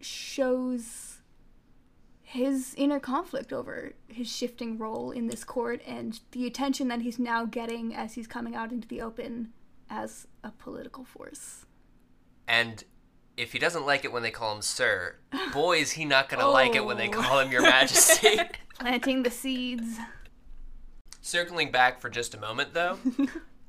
shows 0.02 1.13
his 2.34 2.74
inner 2.78 3.00
conflict 3.00 3.54
over 3.54 3.94
his 4.08 4.28
shifting 4.28 4.78
role 4.80 5.12
in 5.12 5.28
this 5.28 5.44
court 5.44 5.80
and 5.86 6.20
the 6.32 6.48
attention 6.48 6.88
that 6.88 7.02
he's 7.02 7.20
now 7.20 7.46
getting 7.46 7.94
as 7.94 8.16
he's 8.16 8.26
coming 8.26 8.56
out 8.56 8.72
into 8.72 8.88
the 8.88 9.00
open 9.02 9.54
as 9.88 10.26
a 10.44 10.50
political 10.50 11.04
force. 11.06 11.66
And 12.48 12.84
if 13.38 13.52
he 13.54 13.60
doesn't 13.60 13.86
like 13.86 14.04
it 14.04 14.12
when 14.12 14.24
they 14.24 14.32
call 14.32 14.56
him 14.56 14.64
sir, 14.64 15.16
boy 15.54 15.78
is 15.78 15.92
he 15.92 16.06
not 16.06 16.28
gonna 16.28 16.48
like 16.50 16.74
it 16.76 16.84
when 16.86 16.98
they 16.98 17.08
Oh. 17.10 17.12
call 17.12 17.40
him 17.40 17.52
your 17.52 17.62
majesty. 17.62 18.40
Planting 18.80 19.22
the 19.22 19.30
seeds. 19.32 19.98
Circling 21.22 21.72
back 21.72 22.02
for 22.02 22.10
just 22.10 22.34
a 22.34 22.40
moment 22.40 22.74
though, 22.74 22.98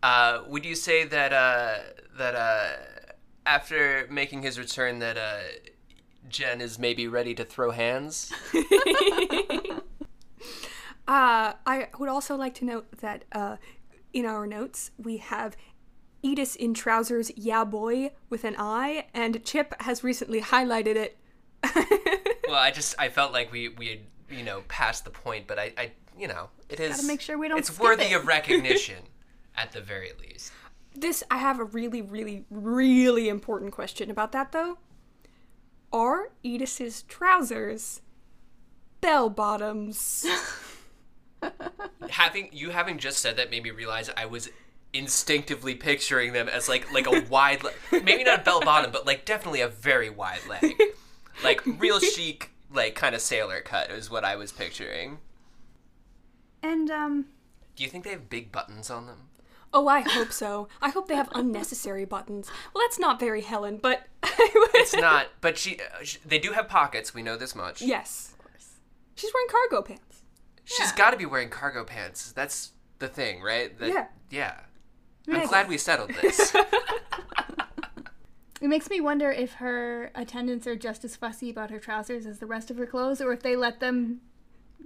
uh, 0.02 0.40
would 0.48 0.64
you 0.64 0.74
say 0.74 1.04
that 1.04 1.32
uh, 1.34 1.74
that 2.16 2.34
uh, 2.34 2.68
after 3.46 4.08
making 4.10 4.40
his 4.42 4.58
return 4.58 4.98
that 5.00 5.16
uh, 5.18 5.38
Gen 6.28 6.60
is 6.60 6.78
maybe 6.78 7.06
ready 7.06 7.34
to 7.34 7.44
throw 7.44 7.70
hands? 7.70 8.32
Uh, 11.06 11.52
I 11.66 11.88
would 11.98 12.08
also 12.08 12.34
like 12.34 12.54
to 12.54 12.64
note 12.64 12.86
that 13.00 13.24
uh, 13.32 13.56
in 14.14 14.24
our 14.24 14.46
notes 14.46 14.90
we 14.96 15.18
have 15.18 15.54
Eddis 16.24 16.56
in 16.56 16.72
trousers, 16.72 17.30
yeah 17.36 17.64
boy, 17.64 18.12
with 18.30 18.44
an 18.44 18.56
I, 18.58 19.06
and 19.12 19.44
Chip 19.44 19.74
has 19.82 20.02
recently 20.02 20.40
highlighted 20.40 20.96
it. 20.96 21.18
well, 22.48 22.56
I 22.56 22.70
just 22.70 22.94
I 22.98 23.10
felt 23.10 23.32
like 23.32 23.52
we 23.52 23.68
we 23.68 23.88
had 23.88 23.98
you 24.30 24.42
know 24.42 24.62
passed 24.68 25.04
the 25.04 25.10
point, 25.10 25.46
but 25.46 25.58
I, 25.58 25.72
I 25.76 25.92
you 26.18 26.26
know 26.26 26.48
it 26.70 26.80
is 26.80 26.96
Gotta 26.96 27.06
make 27.06 27.20
sure 27.20 27.36
we 27.36 27.48
don't 27.48 27.58
it's 27.58 27.78
worthy 27.78 28.04
it. 28.04 28.14
of 28.14 28.26
recognition 28.26 29.02
at 29.56 29.72
the 29.72 29.82
very 29.82 30.12
least. 30.18 30.52
This, 30.96 31.22
I 31.30 31.38
have 31.38 31.58
a 31.58 31.64
really, 31.64 32.00
really, 32.00 32.46
really 32.50 33.28
important 33.28 33.72
question 33.72 34.10
about 34.10 34.32
that 34.32 34.52
though. 34.52 34.78
Are 35.94 36.30
Eddis's 36.44 37.04
trousers. 37.04 38.00
Bell 39.00 39.30
bottoms? 39.30 40.26
having 42.10 42.48
you 42.52 42.70
having 42.70 42.98
just 42.98 43.18
said 43.18 43.36
that 43.36 43.50
made 43.50 43.62
me 43.62 43.70
realize 43.70 44.10
I 44.16 44.26
was 44.26 44.50
instinctively 44.92 45.76
picturing 45.76 46.32
them 46.32 46.48
as 46.48 46.68
like 46.68 46.92
like 46.92 47.06
a 47.06 47.20
wide 47.30 47.62
le- 47.62 48.02
maybe 48.02 48.24
not 48.24 48.40
a 48.40 48.42
bell 48.42 48.60
bottom 48.60 48.90
but 48.90 49.06
like 49.06 49.24
definitely 49.24 49.60
a 49.60 49.68
very 49.68 50.10
wide 50.10 50.40
leg. 50.48 50.74
Like 51.44 51.62
real 51.64 52.00
chic 52.00 52.50
like 52.72 52.96
kind 52.96 53.14
of 53.14 53.20
sailor 53.20 53.60
cut 53.60 53.90
is 53.90 54.10
what 54.10 54.24
I 54.24 54.34
was 54.34 54.50
picturing. 54.50 55.18
And 56.60 56.90
um 56.90 57.26
do 57.76 57.84
you 57.84 57.88
think 57.88 58.02
they 58.02 58.10
have 58.10 58.28
big 58.28 58.50
buttons 58.50 58.90
on 58.90 59.06
them 59.06 59.28
oh, 59.74 59.86
I 59.88 60.00
hope 60.00 60.32
so. 60.32 60.68
I 60.80 60.88
hope 60.88 61.08
they 61.08 61.16
have 61.16 61.28
unnecessary 61.34 62.04
buttons. 62.06 62.50
Well, 62.72 62.82
that's 62.86 62.98
not 62.98 63.20
very 63.20 63.42
Helen, 63.42 63.78
but 63.82 64.06
it's 64.22 64.94
not 64.96 65.26
but 65.40 65.58
she, 65.58 65.78
uh, 65.80 66.02
she 66.04 66.18
they 66.24 66.38
do 66.38 66.52
have 66.52 66.68
pockets 66.68 67.12
we 67.12 67.22
know 67.22 67.36
this 67.36 67.54
much 67.54 67.82
yes, 67.82 68.32
of 68.38 68.44
course. 68.50 68.68
she's 69.14 69.30
wearing 69.34 69.48
cargo 69.50 69.82
pants. 69.82 70.22
she's 70.64 70.92
got 70.92 71.10
to 71.10 71.16
be 71.18 71.26
wearing 71.26 71.50
cargo 71.50 71.84
pants 71.84 72.32
that's 72.32 72.72
the 73.00 73.08
thing 73.08 73.42
right 73.42 73.78
That- 73.78 73.90
Yeah. 73.90 74.06
yeah 74.30 74.60
I'm 75.30 75.46
glad 75.46 75.68
we 75.68 75.76
settled 75.78 76.10
this 76.22 76.54
it 78.60 78.68
makes 78.68 78.88
me 78.88 79.00
wonder 79.00 79.30
if 79.30 79.54
her 79.54 80.10
attendants 80.14 80.66
are 80.66 80.76
just 80.76 81.04
as 81.04 81.16
fussy 81.16 81.50
about 81.50 81.70
her 81.70 81.78
trousers 81.78 82.24
as 82.24 82.38
the 82.38 82.46
rest 82.46 82.70
of 82.70 82.78
her 82.78 82.86
clothes 82.86 83.20
or 83.20 83.32
if 83.32 83.42
they 83.42 83.56
let 83.56 83.80
them 83.80 84.20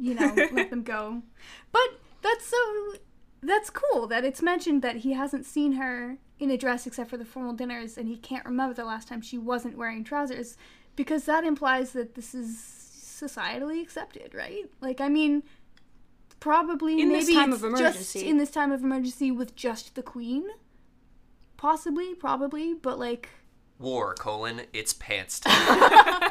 you 0.00 0.14
know, 0.14 0.32
let 0.52 0.70
them 0.70 0.82
go. 0.84 1.22
But 1.72 2.00
that's 2.22 2.46
so 2.46 2.94
that's 3.42 3.70
cool 3.70 4.06
that 4.08 4.24
it's 4.24 4.42
mentioned 4.42 4.82
that 4.82 4.96
he 4.96 5.12
hasn't 5.12 5.46
seen 5.46 5.72
her 5.72 6.18
in 6.38 6.50
a 6.50 6.56
dress 6.56 6.86
except 6.86 7.10
for 7.10 7.16
the 7.16 7.24
formal 7.24 7.52
dinners 7.52 7.96
and 7.98 8.08
he 8.08 8.16
can't 8.16 8.44
remember 8.44 8.74
the 8.74 8.84
last 8.84 9.08
time 9.08 9.20
she 9.20 9.38
wasn't 9.38 9.76
wearing 9.76 10.02
trousers 10.04 10.56
because 10.96 11.24
that 11.24 11.44
implies 11.44 11.92
that 11.92 12.14
this 12.14 12.34
is 12.34 12.56
societally 12.56 13.80
accepted, 13.82 14.34
right? 14.34 14.64
Like 14.80 15.00
I 15.00 15.08
mean 15.08 15.42
probably 16.40 17.00
In 17.00 17.08
maybe 17.08 17.24
this 17.26 17.34
time 17.34 17.52
it's 17.52 17.62
of 17.62 17.70
just 17.72 17.82
emergency. 17.82 18.28
in 18.28 18.38
this 18.38 18.50
time 18.50 18.70
of 18.72 18.82
emergency 18.82 19.30
with 19.30 19.54
just 19.56 19.94
the 19.94 20.02
queen. 20.02 20.44
Possibly, 21.56 22.14
probably, 22.14 22.74
but 22.74 22.98
like 22.98 23.28
war 23.78 24.14
colon 24.14 24.62
it's 24.72 24.92
pants 24.92 25.40
time 25.44 26.30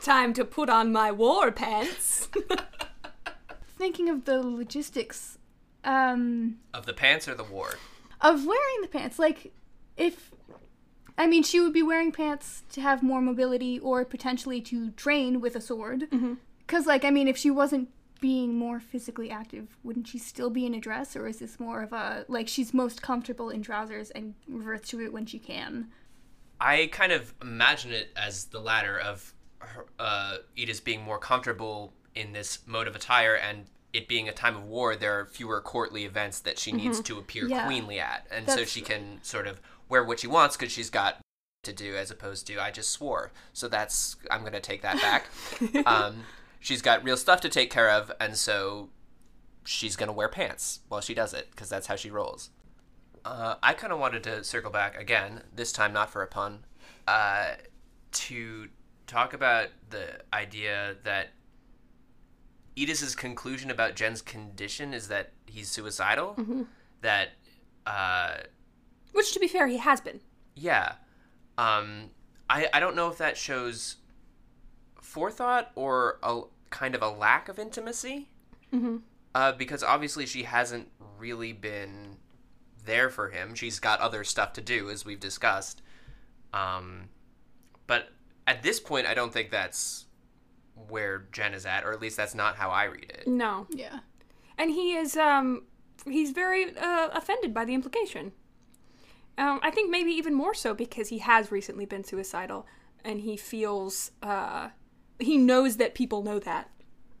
Time 0.00 0.32
to 0.32 0.44
put 0.44 0.70
on 0.70 0.92
my 0.92 1.10
war 1.12 1.50
pants. 1.52 2.28
thinking 3.80 4.10
of 4.10 4.26
the 4.26 4.42
logistics 4.42 5.38
um 5.84 6.58
of 6.74 6.84
the 6.84 6.92
pants 6.92 7.26
or 7.26 7.34
the 7.34 7.44
war 7.44 7.74
of 8.20 8.44
wearing 8.44 8.80
the 8.82 8.88
pants 8.88 9.18
like 9.18 9.52
if 9.96 10.32
i 11.16 11.26
mean 11.26 11.42
she 11.42 11.58
would 11.58 11.72
be 11.72 11.82
wearing 11.82 12.12
pants 12.12 12.62
to 12.70 12.82
have 12.82 13.02
more 13.02 13.22
mobility 13.22 13.80
or 13.80 14.04
potentially 14.04 14.60
to 14.60 14.90
train 14.90 15.40
with 15.40 15.56
a 15.56 15.60
sword. 15.60 16.08
Because 16.66 16.86
like 16.86 17.04
i 17.04 17.10
mean 17.10 17.26
if 17.26 17.38
she 17.38 17.50
wasn't 17.50 17.88
being 18.20 18.54
more 18.54 18.80
physically 18.80 19.30
active 19.30 19.78
wouldn't 19.82 20.06
she 20.06 20.18
still 20.18 20.50
be 20.50 20.66
in 20.66 20.74
a 20.74 20.80
dress? 20.80 21.16
Or 21.16 21.26
is 21.26 21.38
this 21.38 21.58
more 21.58 21.82
of 21.82 21.92
a 21.92 22.26
like 22.28 22.48
she's 22.48 22.74
most 22.74 23.00
comfortable 23.02 23.48
in 23.48 23.62
trousers 23.62 24.10
and 24.10 24.34
reverts 24.46 24.90
to 24.90 25.00
it 25.00 25.12
when 25.12 25.26
she 25.26 25.38
can? 25.38 25.88
I 26.60 26.90
kind 26.92 27.12
of 27.12 27.32
imagine 27.40 27.92
it 27.92 28.10
as 28.16 28.44
the 28.46 28.60
latter 28.60 28.98
of 28.98 29.32
her, 29.60 29.86
uh, 29.98 30.36
Eddis 30.58 30.84
being 30.84 31.02
more 31.02 31.18
comfortable 31.18 31.94
in 32.20 32.32
this 32.32 32.58
mode 32.66 32.86
of 32.86 32.94
attire, 32.94 33.34
and 33.34 33.66
it 33.92 34.06
being 34.06 34.28
a 34.28 34.32
time 34.32 34.56
of 34.56 34.64
war, 34.64 34.94
there 34.94 35.18
are 35.18 35.24
fewer 35.26 35.60
courtly 35.60 36.04
events 36.04 36.38
that 36.40 36.58
she 36.58 36.70
needs 36.72 37.00
to 37.00 37.18
appear 37.18 37.46
Yeah. 37.48 37.66
queenly 37.66 37.98
at, 37.98 38.26
and 38.30 38.48
so 38.48 38.64
she 38.64 38.80
can 38.82 39.18
sort 39.22 39.46
of 39.46 39.60
wear 39.88 40.04
what 40.04 40.20
she 40.20 40.26
wants 40.26 40.56
because 40.56 40.72
she's 40.72 40.90
got 40.90 41.18
to 41.64 41.72
do, 41.72 41.96
as 41.96 42.10
opposed 42.10 42.46
to 42.46 42.58
I 42.60 42.70
just 42.70 42.90
swore. 42.90 43.32
So 43.52 43.68
that's 43.68 44.16
I'm 44.30 44.44
gonna 44.44 44.60
take 44.60 44.82
that 44.82 44.96
back. 45.00 45.26
um, 45.86 46.24
she's 46.60 46.82
got 46.82 47.02
real 47.04 47.16
stuff 47.16 47.40
to 47.42 47.48
take 47.48 47.70
care 47.70 47.90
of, 47.90 48.12
and 48.20 48.36
so 48.36 48.90
she's 49.64 49.96
gonna 49.96 50.12
wear 50.12 50.28
pants 50.28 50.80
while 50.88 51.00
she 51.00 51.12
does 51.14 51.34
it 51.34 51.48
because 51.50 51.68
that's 51.68 51.86
how 51.88 51.96
she 51.96 52.10
rolls. 52.10 52.50
Uh, 53.24 53.56
I 53.62 53.74
kind 53.74 53.92
of 53.92 53.98
wanted 53.98 54.22
to 54.24 54.42
circle 54.44 54.70
back 54.70 54.96
again, 54.98 55.42
this 55.54 55.72
time 55.72 55.92
not 55.92 56.08
for 56.10 56.22
a 56.22 56.26
pun, 56.26 56.64
uh, 57.06 57.54
to 58.12 58.68
talk 59.06 59.34
about 59.34 59.68
the 59.90 60.20
idea 60.32 60.94
that 61.04 61.30
Eddis's 62.78 63.14
conclusion 63.14 63.70
about 63.70 63.94
Gen's 63.94 64.22
condition 64.22 64.94
is 64.94 65.08
that 65.08 65.32
he's 65.46 65.70
suicidal. 65.70 66.36
That, 67.02 67.30
uh, 67.86 68.34
Which, 69.12 69.32
to 69.32 69.40
be 69.40 69.48
fair, 69.48 69.66
he 69.66 69.78
has 69.78 70.00
been. 70.00 70.20
yeah. 70.54 70.94
Um, 71.58 72.10
I, 72.48 72.68
I 72.72 72.80
don't 72.80 72.96
know 72.96 73.08
if 73.10 73.18
that 73.18 73.36
shows 73.36 73.96
forethought 75.00 75.72
or 75.74 76.18
a 76.22 76.42
kind 76.70 76.94
of 76.94 77.02
a 77.02 77.08
lack 77.08 77.48
of 77.48 77.58
intimacy. 77.58 78.28
Mm-hmm. 78.72 78.98
Uh, 79.34 79.52
because 79.52 79.82
obviously 79.82 80.26
she 80.26 80.44
hasn't 80.44 80.88
really 81.18 81.52
been 81.52 82.16
there 82.84 83.10
for 83.10 83.28
him. 83.30 83.54
She's 83.54 83.78
got 83.78 84.00
other 84.00 84.24
stuff 84.24 84.52
to 84.54 84.60
do, 84.60 84.90
as 84.90 85.04
we've 85.04 85.20
discussed. 85.20 85.82
Um, 86.52 87.10
but 87.86 88.08
at 88.46 88.62
this 88.62 88.80
point, 88.80 89.06
I 89.06 89.14
don't 89.14 89.32
think 89.32 89.50
that's 89.50 90.06
where 90.88 91.26
Gen 91.32 91.54
is 91.54 91.66
at, 91.66 91.84
or 91.84 91.92
at 91.92 92.00
least 92.00 92.16
that's 92.16 92.34
not 92.34 92.56
how 92.56 92.70
I 92.70 92.84
read 92.84 93.10
it. 93.10 93.26
No. 93.26 93.66
Yeah. 93.70 94.00
and 94.58 94.70
he 94.70 94.94
is 94.96 95.16
um 95.16 95.64
he's 96.06 96.30
very 96.30 96.76
uh, 96.76 97.08
offended 97.12 97.52
by 97.52 97.64
the 97.64 97.74
implication 97.74 98.32
um 99.38 99.60
i 99.62 99.70
think 99.70 99.90
maybe 99.90 100.10
even 100.10 100.34
more 100.34 100.54
so 100.54 100.72
because 100.74 101.08
he 101.08 101.18
has 101.18 101.50
recently 101.52 101.84
been 101.84 102.02
suicidal 102.04 102.66
and 103.04 103.20
he 103.20 103.36
feels 103.36 104.10
uh 104.22 104.68
he 105.18 105.36
knows 105.36 105.76
that 105.76 105.94
people 105.94 106.22
know 106.22 106.38
that 106.38 106.70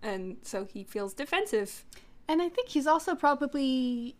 and 0.02 0.38
so 0.42 0.64
he 0.64 0.82
feels 0.84 1.12
defensive 1.14 1.84
And 2.28 2.40
I 2.40 2.48
think 2.48 2.68
he's 2.70 2.86
also 2.86 3.14
probably 3.14 4.16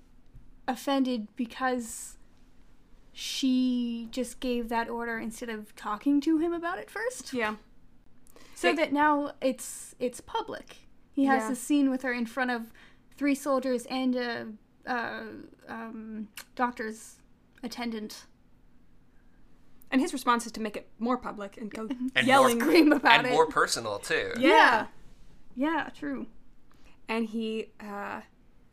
offended 0.69 1.29
because 1.37 2.19
she 3.13 4.09
just 4.11 4.41
gave 4.41 4.69
that 4.69 4.89
order 4.89 5.19
instead 5.19 5.49
of 5.49 5.75
talking 5.77 6.21
to 6.23 6.39
him 6.39 6.53
about 6.53 6.79
it 6.79 6.91
first. 6.91 7.33
yeah 7.33 7.57
So 8.61 8.69
It- 8.69 8.77
that 8.77 8.93
now 8.93 9.33
it's 9.41 9.95
it's 9.99 10.21
public. 10.21 10.77
He 11.13 11.25
has 11.25 11.45
Yeah. 11.45 11.49
this 11.49 11.61
scene 11.63 11.89
with 11.89 12.03
her 12.03 12.13
in 12.13 12.27
front 12.27 12.51
of 12.51 12.71
three 13.17 13.35
soldiers 13.35 13.87
and 13.87 14.15
a 14.15 14.49
uh, 14.87 15.23
um, 15.67 16.29
doctor's 16.57 17.17
attendant. 17.63 18.27
and 19.91 20.01
his 20.03 20.13
response 20.13 20.45
is 20.45 20.53
to 20.53 20.61
make 20.61 20.77
it 20.77 20.89
more 20.99 21.17
public 21.17 21.57
and 21.57 21.71
go 21.73 21.89
And 22.15 22.27
yelling 22.27 22.59
more, 22.59 22.67
Scream 22.69 22.93
about 22.93 23.13
and 23.13 23.27
it. 23.27 23.31
And 23.31 23.35
more 23.35 23.47
personal 23.47 23.99
too. 23.99 24.33
yeah 24.39 24.89
Yeah, 25.57 25.89
true. 25.99 26.27
and 27.09 27.25
he 27.27 27.71
uh 27.81 28.21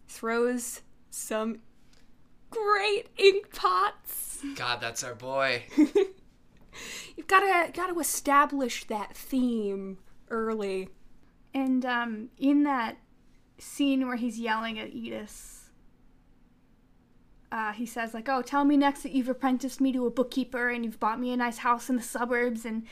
throws 0.09 0.81
some 1.11 1.59
great 2.49 3.07
ink 3.17 3.53
pots 3.55 4.41
God, 4.55 4.81
that's 4.81 5.01
our 5.03 5.15
boy. 5.15 5.63
Gotta 7.27 7.71
gotta 7.73 7.99
establish 7.99 8.85
that 8.85 9.15
theme 9.15 9.97
early. 10.29 10.89
And 11.53 11.85
um, 11.85 12.29
in 12.37 12.63
that 12.63 12.97
scene 13.57 14.07
where 14.07 14.15
he's 14.15 14.39
yelling 14.39 14.79
at 14.79 14.93
Eddis, 14.93 15.69
uh, 17.51 17.73
he 17.73 17.85
says 17.85 18.13
like, 18.13 18.29
"Oh, 18.29 18.41
tell 18.41 18.63
me 18.63 18.77
next 18.77 19.03
that 19.03 19.11
you've 19.11 19.29
apprenticed 19.29 19.81
me 19.81 19.91
to 19.93 20.05
a 20.05 20.11
bookkeeper 20.11 20.69
and 20.69 20.85
you've 20.85 20.99
bought 20.99 21.19
me 21.19 21.31
a 21.31 21.37
nice 21.37 21.59
house 21.59 21.89
in 21.89 21.95
the 21.95 22.03
suburbs 22.03 22.65
and 22.65 22.83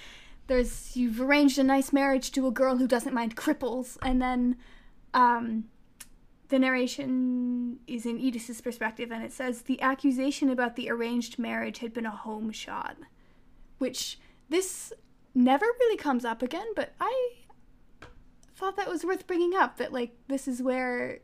there's 0.48 0.96
you've 0.96 1.22
arranged 1.22 1.58
a 1.58 1.64
nice 1.64 1.92
marriage 1.94 2.32
to 2.32 2.48
a 2.48 2.52
girl 2.52 2.78
who 2.78 2.88
doesn't 2.88 3.14
mind 3.14 3.36
cripples." 3.36 3.98
And 4.02 4.22
then 4.22 4.58
um, 5.14 5.66
the 6.50 6.60
narration 6.60 7.80
is 7.88 8.06
in 8.06 8.20
Eddis's 8.20 8.62
perspective, 8.62 9.12
and 9.12 9.24
it 9.24 9.32
says 9.32 9.64
the 9.64 9.82
accusation 9.82 10.50
about 10.50 10.76
the 10.76 10.90
arranged 10.90 11.40
marriage 11.40 11.80
had 11.80 11.94
been 11.94 12.06
a 12.06 12.12
home 12.12 12.52
shot, 12.52 12.98
which 13.78 14.20
this 14.50 14.94
never 15.34 15.66
really 15.66 15.98
comes 15.98 16.26
up 16.26 16.42
again. 16.42 16.68
But 16.76 16.94
I 17.00 17.32
thought 18.56 18.78
that 18.78 18.90
was 18.90 19.04
worth 19.04 19.28
bringing 19.28 19.56
up. 19.56 19.78
That 19.78 19.94
like 19.94 20.16
this 20.28 20.48
is 20.48 20.62
where 20.62 21.20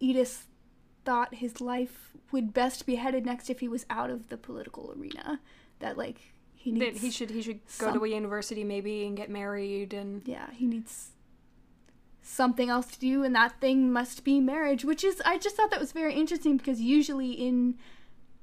Eddis 0.00 0.44
thought 1.04 1.36
his 1.36 1.60
life 1.60 2.12
would 2.32 2.52
best 2.52 2.86
be 2.86 2.96
headed 2.96 3.24
next 3.24 3.48
if 3.48 3.60
he 3.60 3.68
was 3.68 3.86
out 3.88 4.10
of 4.10 4.28
the 4.28 4.36
political 4.36 4.94
arena. 4.96 5.40
That 5.78 5.96
like 5.96 6.18
he 6.54 6.72
That 6.72 6.78
needs 6.78 7.00
he 7.00 7.10
should 7.10 7.30
he 7.30 7.42
should 7.42 7.60
go 7.78 7.92
to 7.92 8.04
a 8.04 8.08
university 8.08 8.64
maybe 8.64 9.06
and 9.06 9.16
get 9.16 9.30
married 9.30 9.94
and 9.94 10.22
yeah, 10.26 10.50
he 10.52 10.66
needs 10.66 11.10
something 12.26 12.68
else 12.68 12.88
to 12.88 12.98
do, 12.98 13.22
and 13.22 13.34
that 13.34 13.60
thing 13.60 13.92
must 13.92 14.24
be 14.24 14.40
marriage. 14.40 14.84
Which 14.84 15.04
is, 15.04 15.22
I 15.24 15.38
just 15.38 15.56
thought 15.56 15.70
that 15.70 15.80
was 15.80 15.92
very 15.92 16.14
interesting 16.14 16.56
because 16.56 16.80
usually 16.80 17.30
in 17.30 17.76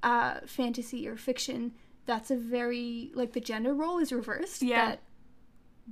uh, 0.01 0.39
fantasy 0.45 1.07
or 1.07 1.17
fiction, 1.17 1.73
that's 2.05 2.29
a 2.31 2.35
very 2.35 3.11
like 3.15 3.33
the 3.33 3.39
gender 3.41 3.73
role 3.73 3.97
is 3.99 4.11
reversed. 4.11 4.61
Yeah. 4.61 4.85
That 4.89 4.99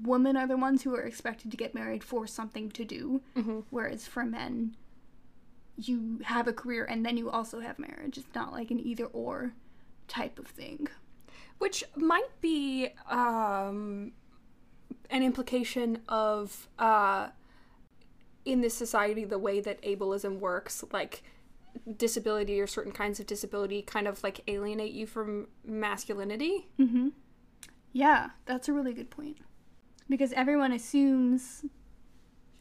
women 0.03 0.37
are 0.37 0.47
the 0.47 0.57
ones 0.57 0.83
who 0.83 0.95
are 0.95 1.01
expected 1.03 1.51
to 1.51 1.57
get 1.57 1.73
married 1.75 2.03
for 2.03 2.25
something 2.27 2.69
to 2.71 2.85
do, 2.85 3.21
Mhm. 3.35 3.65
whereas 3.69 4.07
for 4.07 4.23
men, 4.25 4.75
you 5.77 6.19
have 6.23 6.47
a 6.47 6.53
career 6.53 6.85
and 6.85 7.05
then 7.05 7.17
you 7.17 7.29
also 7.29 7.59
have 7.59 7.77
marriage. 7.79 8.17
It's 8.17 8.33
not 8.35 8.51
like 8.53 8.71
an 8.71 8.79
either 8.79 9.05
or 9.05 9.53
type 10.07 10.37
of 10.39 10.47
thing. 10.47 10.87
which 11.57 11.83
might 11.95 12.29
be 12.41 12.89
um, 13.07 14.13
an 15.11 15.21
implication 15.21 15.99
of 16.09 16.67
uh, 16.79 17.29
in 18.45 18.61
this 18.61 18.73
society 18.73 19.23
the 19.25 19.37
way 19.37 19.61
that 19.61 19.79
ableism 19.83 20.39
works 20.39 20.83
like 20.91 21.21
disability 21.97 22.59
or 22.59 22.67
certain 22.67 22.91
kinds 22.91 23.19
of 23.19 23.25
disability 23.25 23.81
kind 23.81 24.07
of 24.07 24.23
like 24.23 24.41
alienate 24.47 24.91
you 24.91 25.05
from 25.05 25.47
masculinity 25.65 26.67
Mm-hmm. 26.79 27.09
Yeah, 27.93 28.29
that's 28.45 28.69
a 28.69 28.73
really 28.73 28.93
good 28.93 29.09
point. 29.09 29.37
Because 30.09 30.33
everyone 30.33 30.71
assumes 30.71 31.65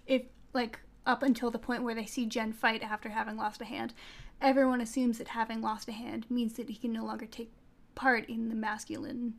if 0.07 0.23
like 0.53 0.81
up 1.07 1.23
until 1.23 1.51
the 1.51 1.59
point 1.59 1.83
where 1.83 1.95
they 1.95 2.07
see 2.07 2.27
Gen 2.27 2.53
fight 2.53 2.83
after 2.83 3.11
having 3.11 3.37
lost 3.37 3.61
a 3.61 3.65
hand, 3.65 3.95
everyone 4.41 4.81
assumes 4.81 5.19
that 5.19 5.29
having 5.29 5.61
lost 5.61 5.89
a 5.89 5.93
hand 5.93 6.27
means 6.29 6.55
that 6.55 6.69
he 6.69 6.77
can 6.77 6.93
no 6.93 7.05
longer 7.05 7.27
take 7.27 7.53
part 7.95 8.29
in 8.29 8.49
the 8.49 8.55
masculine 8.55 9.35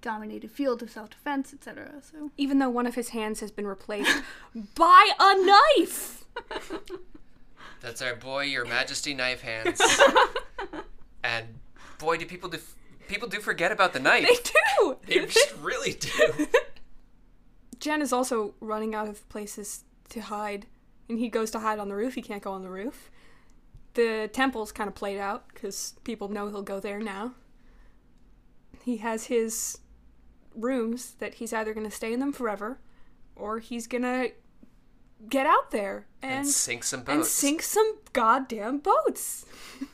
dominated 0.00 0.50
field 0.50 0.82
of 0.82 0.90
self-defense, 0.90 1.52
etc. 1.52 1.94
So 2.02 2.30
even 2.36 2.58
though 2.58 2.70
one 2.70 2.86
of 2.86 2.96
his 2.96 3.10
hands 3.10 3.40
has 3.40 3.50
been 3.52 3.66
replaced 3.66 4.22
by 4.74 5.10
a 5.18 5.78
knife 5.78 6.24
That's 7.82 8.00
our 8.00 8.14
boy, 8.14 8.44
Your 8.44 8.64
Majesty 8.64 9.12
Knife 9.12 9.42
Hands. 9.42 9.80
and 11.24 11.46
boy, 11.98 12.16
do 12.16 12.26
people 12.26 12.48
do 12.48 12.58
people 13.08 13.28
do 13.28 13.40
forget 13.40 13.72
about 13.72 13.92
the 13.92 13.98
knife. 13.98 14.22
they 14.22 14.36
do 14.80 14.96
They 15.04 15.26
just 15.26 15.54
really 15.60 15.94
do. 15.94 16.46
Gen 17.80 18.00
is 18.00 18.12
also 18.12 18.54
running 18.60 18.94
out 18.94 19.08
of 19.08 19.28
places 19.28 19.82
to 20.10 20.20
hide, 20.20 20.66
and 21.08 21.18
he 21.18 21.28
goes 21.28 21.50
to 21.50 21.58
hide 21.58 21.80
on 21.80 21.88
the 21.88 21.96
roof. 21.96 22.14
He 22.14 22.22
can't 22.22 22.42
go 22.42 22.52
on 22.52 22.62
the 22.62 22.70
roof. 22.70 23.10
The 23.94 24.30
temple's 24.32 24.70
kind 24.70 24.86
of 24.86 24.94
played 24.94 25.18
out 25.18 25.48
because 25.52 25.94
people 26.04 26.28
know 26.28 26.48
he'll 26.48 26.62
go 26.62 26.78
there 26.78 27.00
now. 27.00 27.34
He 28.84 28.98
has 28.98 29.24
his 29.24 29.78
rooms 30.54 31.14
that 31.18 31.34
he's 31.34 31.52
either 31.52 31.74
going 31.74 31.86
to 31.86 31.94
stay 31.94 32.12
in 32.12 32.20
them 32.20 32.32
forever, 32.32 32.78
or 33.34 33.58
he's 33.58 33.88
going 33.88 34.02
to 34.02 34.30
get 35.28 35.46
out 35.46 35.70
there 35.70 36.06
And, 36.22 36.32
and 36.32 36.48
sink 36.48 36.84
some 36.84 37.00
boats. 37.02 37.14
and 37.14 37.24
sink 37.26 37.62
some 37.62 37.98
goddamn 38.12 38.78
boats. 38.78 39.44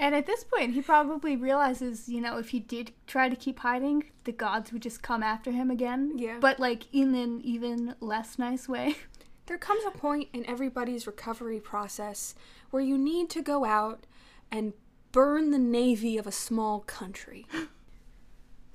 And 0.00 0.14
at 0.14 0.24
this 0.24 0.44
point, 0.44 0.72
he 0.72 0.80
probably 0.80 1.36
realizes, 1.36 2.08
you 2.08 2.22
know, 2.22 2.38
if 2.38 2.48
he 2.48 2.58
did 2.58 2.92
try 3.06 3.28
to 3.28 3.36
keep 3.36 3.58
hiding, 3.58 4.04
the 4.24 4.32
gods 4.32 4.72
would 4.72 4.80
just 4.80 5.02
come 5.02 5.22
after 5.22 5.50
him 5.50 5.70
again. 5.70 6.12
Yeah. 6.16 6.38
But 6.40 6.58
like 6.58 6.84
in 6.90 7.14
an 7.14 7.42
even 7.42 7.94
less 8.00 8.38
nice 8.38 8.66
way. 8.66 8.96
There 9.46 9.58
comes 9.58 9.82
a 9.84 9.90
point 9.90 10.28
in 10.32 10.48
everybody's 10.48 11.08
recovery 11.08 11.58
process 11.58 12.36
where 12.70 12.82
you 12.84 12.96
need 12.96 13.28
to 13.30 13.42
go 13.42 13.64
out 13.64 14.06
and 14.52 14.74
burn 15.10 15.50
the 15.50 15.58
navy 15.58 16.16
of 16.18 16.26
a 16.28 16.30
small 16.32 16.80
country. 16.80 17.46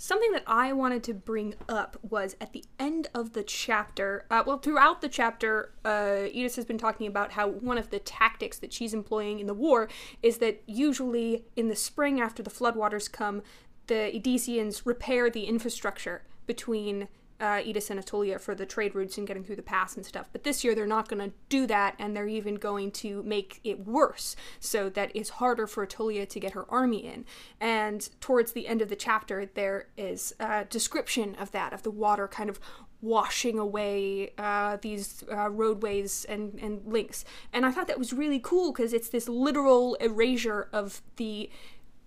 Something 0.05 0.33
that 0.33 0.43
I 0.45 0.71
wanted 0.71 1.01
to 1.05 1.15
bring 1.15 1.55
up 1.67 1.97
was 2.07 2.35
at 2.39 2.53
the 2.53 2.63
end 2.77 3.07
of 3.15 3.33
the 3.33 3.41
chapter. 3.41 4.27
Uh, 4.29 4.43
well, 4.45 4.59
throughout 4.59 5.01
the 5.01 5.09
chapter, 5.09 5.71
uh, 5.83 6.29
Eddis 6.29 6.57
has 6.57 6.65
been 6.65 6.77
talking 6.77 7.07
about 7.07 7.31
how 7.31 7.47
one 7.47 7.79
of 7.79 7.89
the 7.89 7.97
tactics 7.97 8.59
that 8.59 8.71
she's 8.71 8.93
employing 8.93 9.39
in 9.39 9.47
the 9.47 9.55
war 9.55 9.89
is 10.21 10.37
that 10.37 10.61
usually 10.67 11.45
in 11.55 11.69
the 11.69 11.75
spring, 11.75 12.21
after 12.21 12.43
the 12.43 12.51
floodwaters 12.51 13.11
come, 13.11 13.41
the 13.87 14.11
Eddisians 14.13 14.85
repair 14.85 15.31
the 15.31 15.45
infrastructure 15.45 16.21
between 16.45 17.07
uh, 17.39 17.61
Eddis 17.61 17.89
and 17.89 17.99
Attolia 17.99 18.39
for 18.39 18.55
the 18.55 18.65
trade 18.65 18.95
routes 18.95 19.17
and 19.17 19.27
getting 19.27 19.43
through 19.43 19.57
the 19.57 19.61
pass 19.61 19.95
and 19.95 20.05
stuff. 20.05 20.29
But 20.31 20.43
this 20.43 20.63
year 20.63 20.73
they're 20.73 20.85
not 20.85 21.09
going 21.09 21.29
to 21.29 21.35
do 21.49 21.67
that, 21.67 21.95
and 21.99 22.15
they're 22.15 22.27
even 22.27 22.55
going 22.55 22.91
to 22.91 23.23
make 23.23 23.59
it 23.63 23.85
worse 23.85 24.35
so 24.59 24.89
that 24.89 25.11
it's 25.13 25.29
harder 25.29 25.67
for 25.67 25.85
Attolia 25.85 26.27
to 26.29 26.39
get 26.39 26.53
her 26.53 26.69
army 26.71 27.05
in. 27.05 27.25
And 27.59 28.07
towards 28.21 28.53
the 28.53 28.67
end 28.67 28.81
of 28.81 28.89
the 28.89 28.95
chapter, 28.95 29.45
there 29.45 29.87
is 29.97 30.33
a 30.39 30.65
description 30.65 31.35
of 31.35 31.51
that, 31.51 31.73
of 31.73 31.83
the 31.83 31.91
water 31.91 32.27
kind 32.27 32.49
of 32.49 32.59
washing 33.01 33.59
away 33.59 34.31
uh, 34.37 34.77
these 34.81 35.23
uh, 35.31 35.49
roadways 35.49 36.25
and, 36.25 36.57
and 36.59 36.81
links. 36.85 37.23
And 37.53 37.65
I 37.65 37.71
thought 37.71 37.87
that 37.87 37.99
was 37.99 38.13
really 38.13 38.39
cool 38.39 38.71
because 38.71 38.93
it's 38.93 39.09
this 39.09 39.29
literal 39.29 39.95
erasure 39.95 40.69
of 40.73 41.01
the 41.17 41.49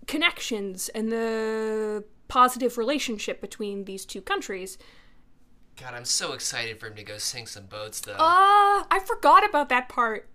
connections 0.07 0.88
and 0.91 1.12
the 1.12 2.05
positive 2.27 2.77
relationship 2.77 3.41
between 3.41 3.85
these 3.85 4.05
two 4.05 4.21
countries 4.21 4.77
God, 5.81 5.95
I'm 5.95 6.05
so 6.05 6.33
excited 6.33 6.81
for 6.81 6.88
him 6.88 6.95
to 6.97 7.05
go 7.05 7.19
sink 7.19 7.47
some 7.49 7.67
boats, 7.67 8.01
though. 8.01 8.17
Ah, 8.19 8.87
I 8.91 8.99
forgot 8.99 9.49
about 9.49 9.69
that 9.69 9.88
part. 9.88 10.29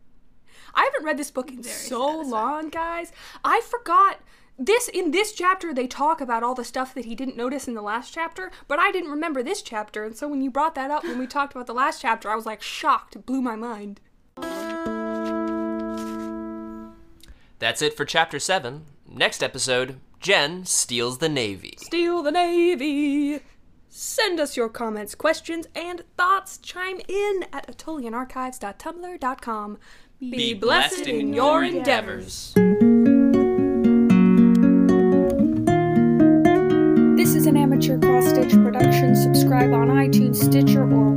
I 0.74 0.86
haven't 0.86 1.06
read 1.06 1.18
this 1.18 1.32
book 1.32 1.50
in 1.50 1.62
Very 1.62 1.76
so 1.76 2.08
satisfying. 2.08 2.30
long, 2.32 2.70
guys. 2.70 3.12
I 3.44 3.62
forgot 3.62 4.20
this 4.58 4.88
in 4.88 5.12
this 5.12 5.34
chapter 5.34 5.74
they 5.74 5.88
talk 5.88 6.22
about 6.22 6.44
all 6.44 6.56
the 6.56 6.64
stuff 6.64 6.94
that 6.94 7.06
he 7.06 7.16
didn't 7.16 7.36
notice 7.36 7.68
in 7.68 7.74
the 7.74 7.82
last 7.82 8.14
chapter, 8.14 8.52
but 8.68 8.80
I 8.80 8.92
didn't 8.92 9.12
remember 9.12 9.44
this 9.44 9.62
chapter, 9.62 10.06
and 10.06 10.16
so 10.16 10.28
when 10.28 10.42
you 10.42 10.50
brought 10.50 10.76
that 10.76 10.92
up 10.92 11.04
when 11.04 11.20
we 11.20 11.28
talked 11.28 11.54
about 11.54 11.68
the 11.68 11.74
last 11.74 12.02
chapter, 12.02 12.30
I 12.30 12.36
was 12.36 12.46
like 12.46 12.62
shocked. 12.62 13.16
It 13.16 13.26
blew 13.26 13.42
my 13.42 13.56
mind. 13.56 14.00
That's 17.60 17.82
it 17.82 17.96
for 17.96 18.06
chapter 18.06 18.40
7. 18.40 18.86
Next 19.10 19.44
episode 19.44 20.00
Gen 20.20 20.66
steals 20.66 21.18
the 21.18 21.30
Navy. 21.30 21.76
Steal 21.78 22.24
the 22.24 22.32
Navy. 22.32 23.42
Send 23.96 24.40
us 24.40 24.58
your 24.58 24.70
comments, 24.70 25.14
questions, 25.14 25.68
and 25.76 26.02
thoughts. 26.18 26.58
Chime 26.58 27.00
in 27.08 27.46
at 27.54 27.68
attolianarchives.tumblr.com. 27.68 29.78
Be, 30.20 30.56
blessed 30.56 31.06
in 31.06 31.32
your 31.32 31.64
endeavors. 31.64 32.54
This 37.16 37.36
is 37.36 37.46
an 37.46 37.56
amateur 37.56 38.00
cross 38.00 38.30
stitch 38.30 38.54
production. 38.54 39.16
Subscribe 39.16 39.72
on 39.72 39.90
iTunes, 39.90 40.38
Stitcher, 40.38 40.82
or 40.82 41.14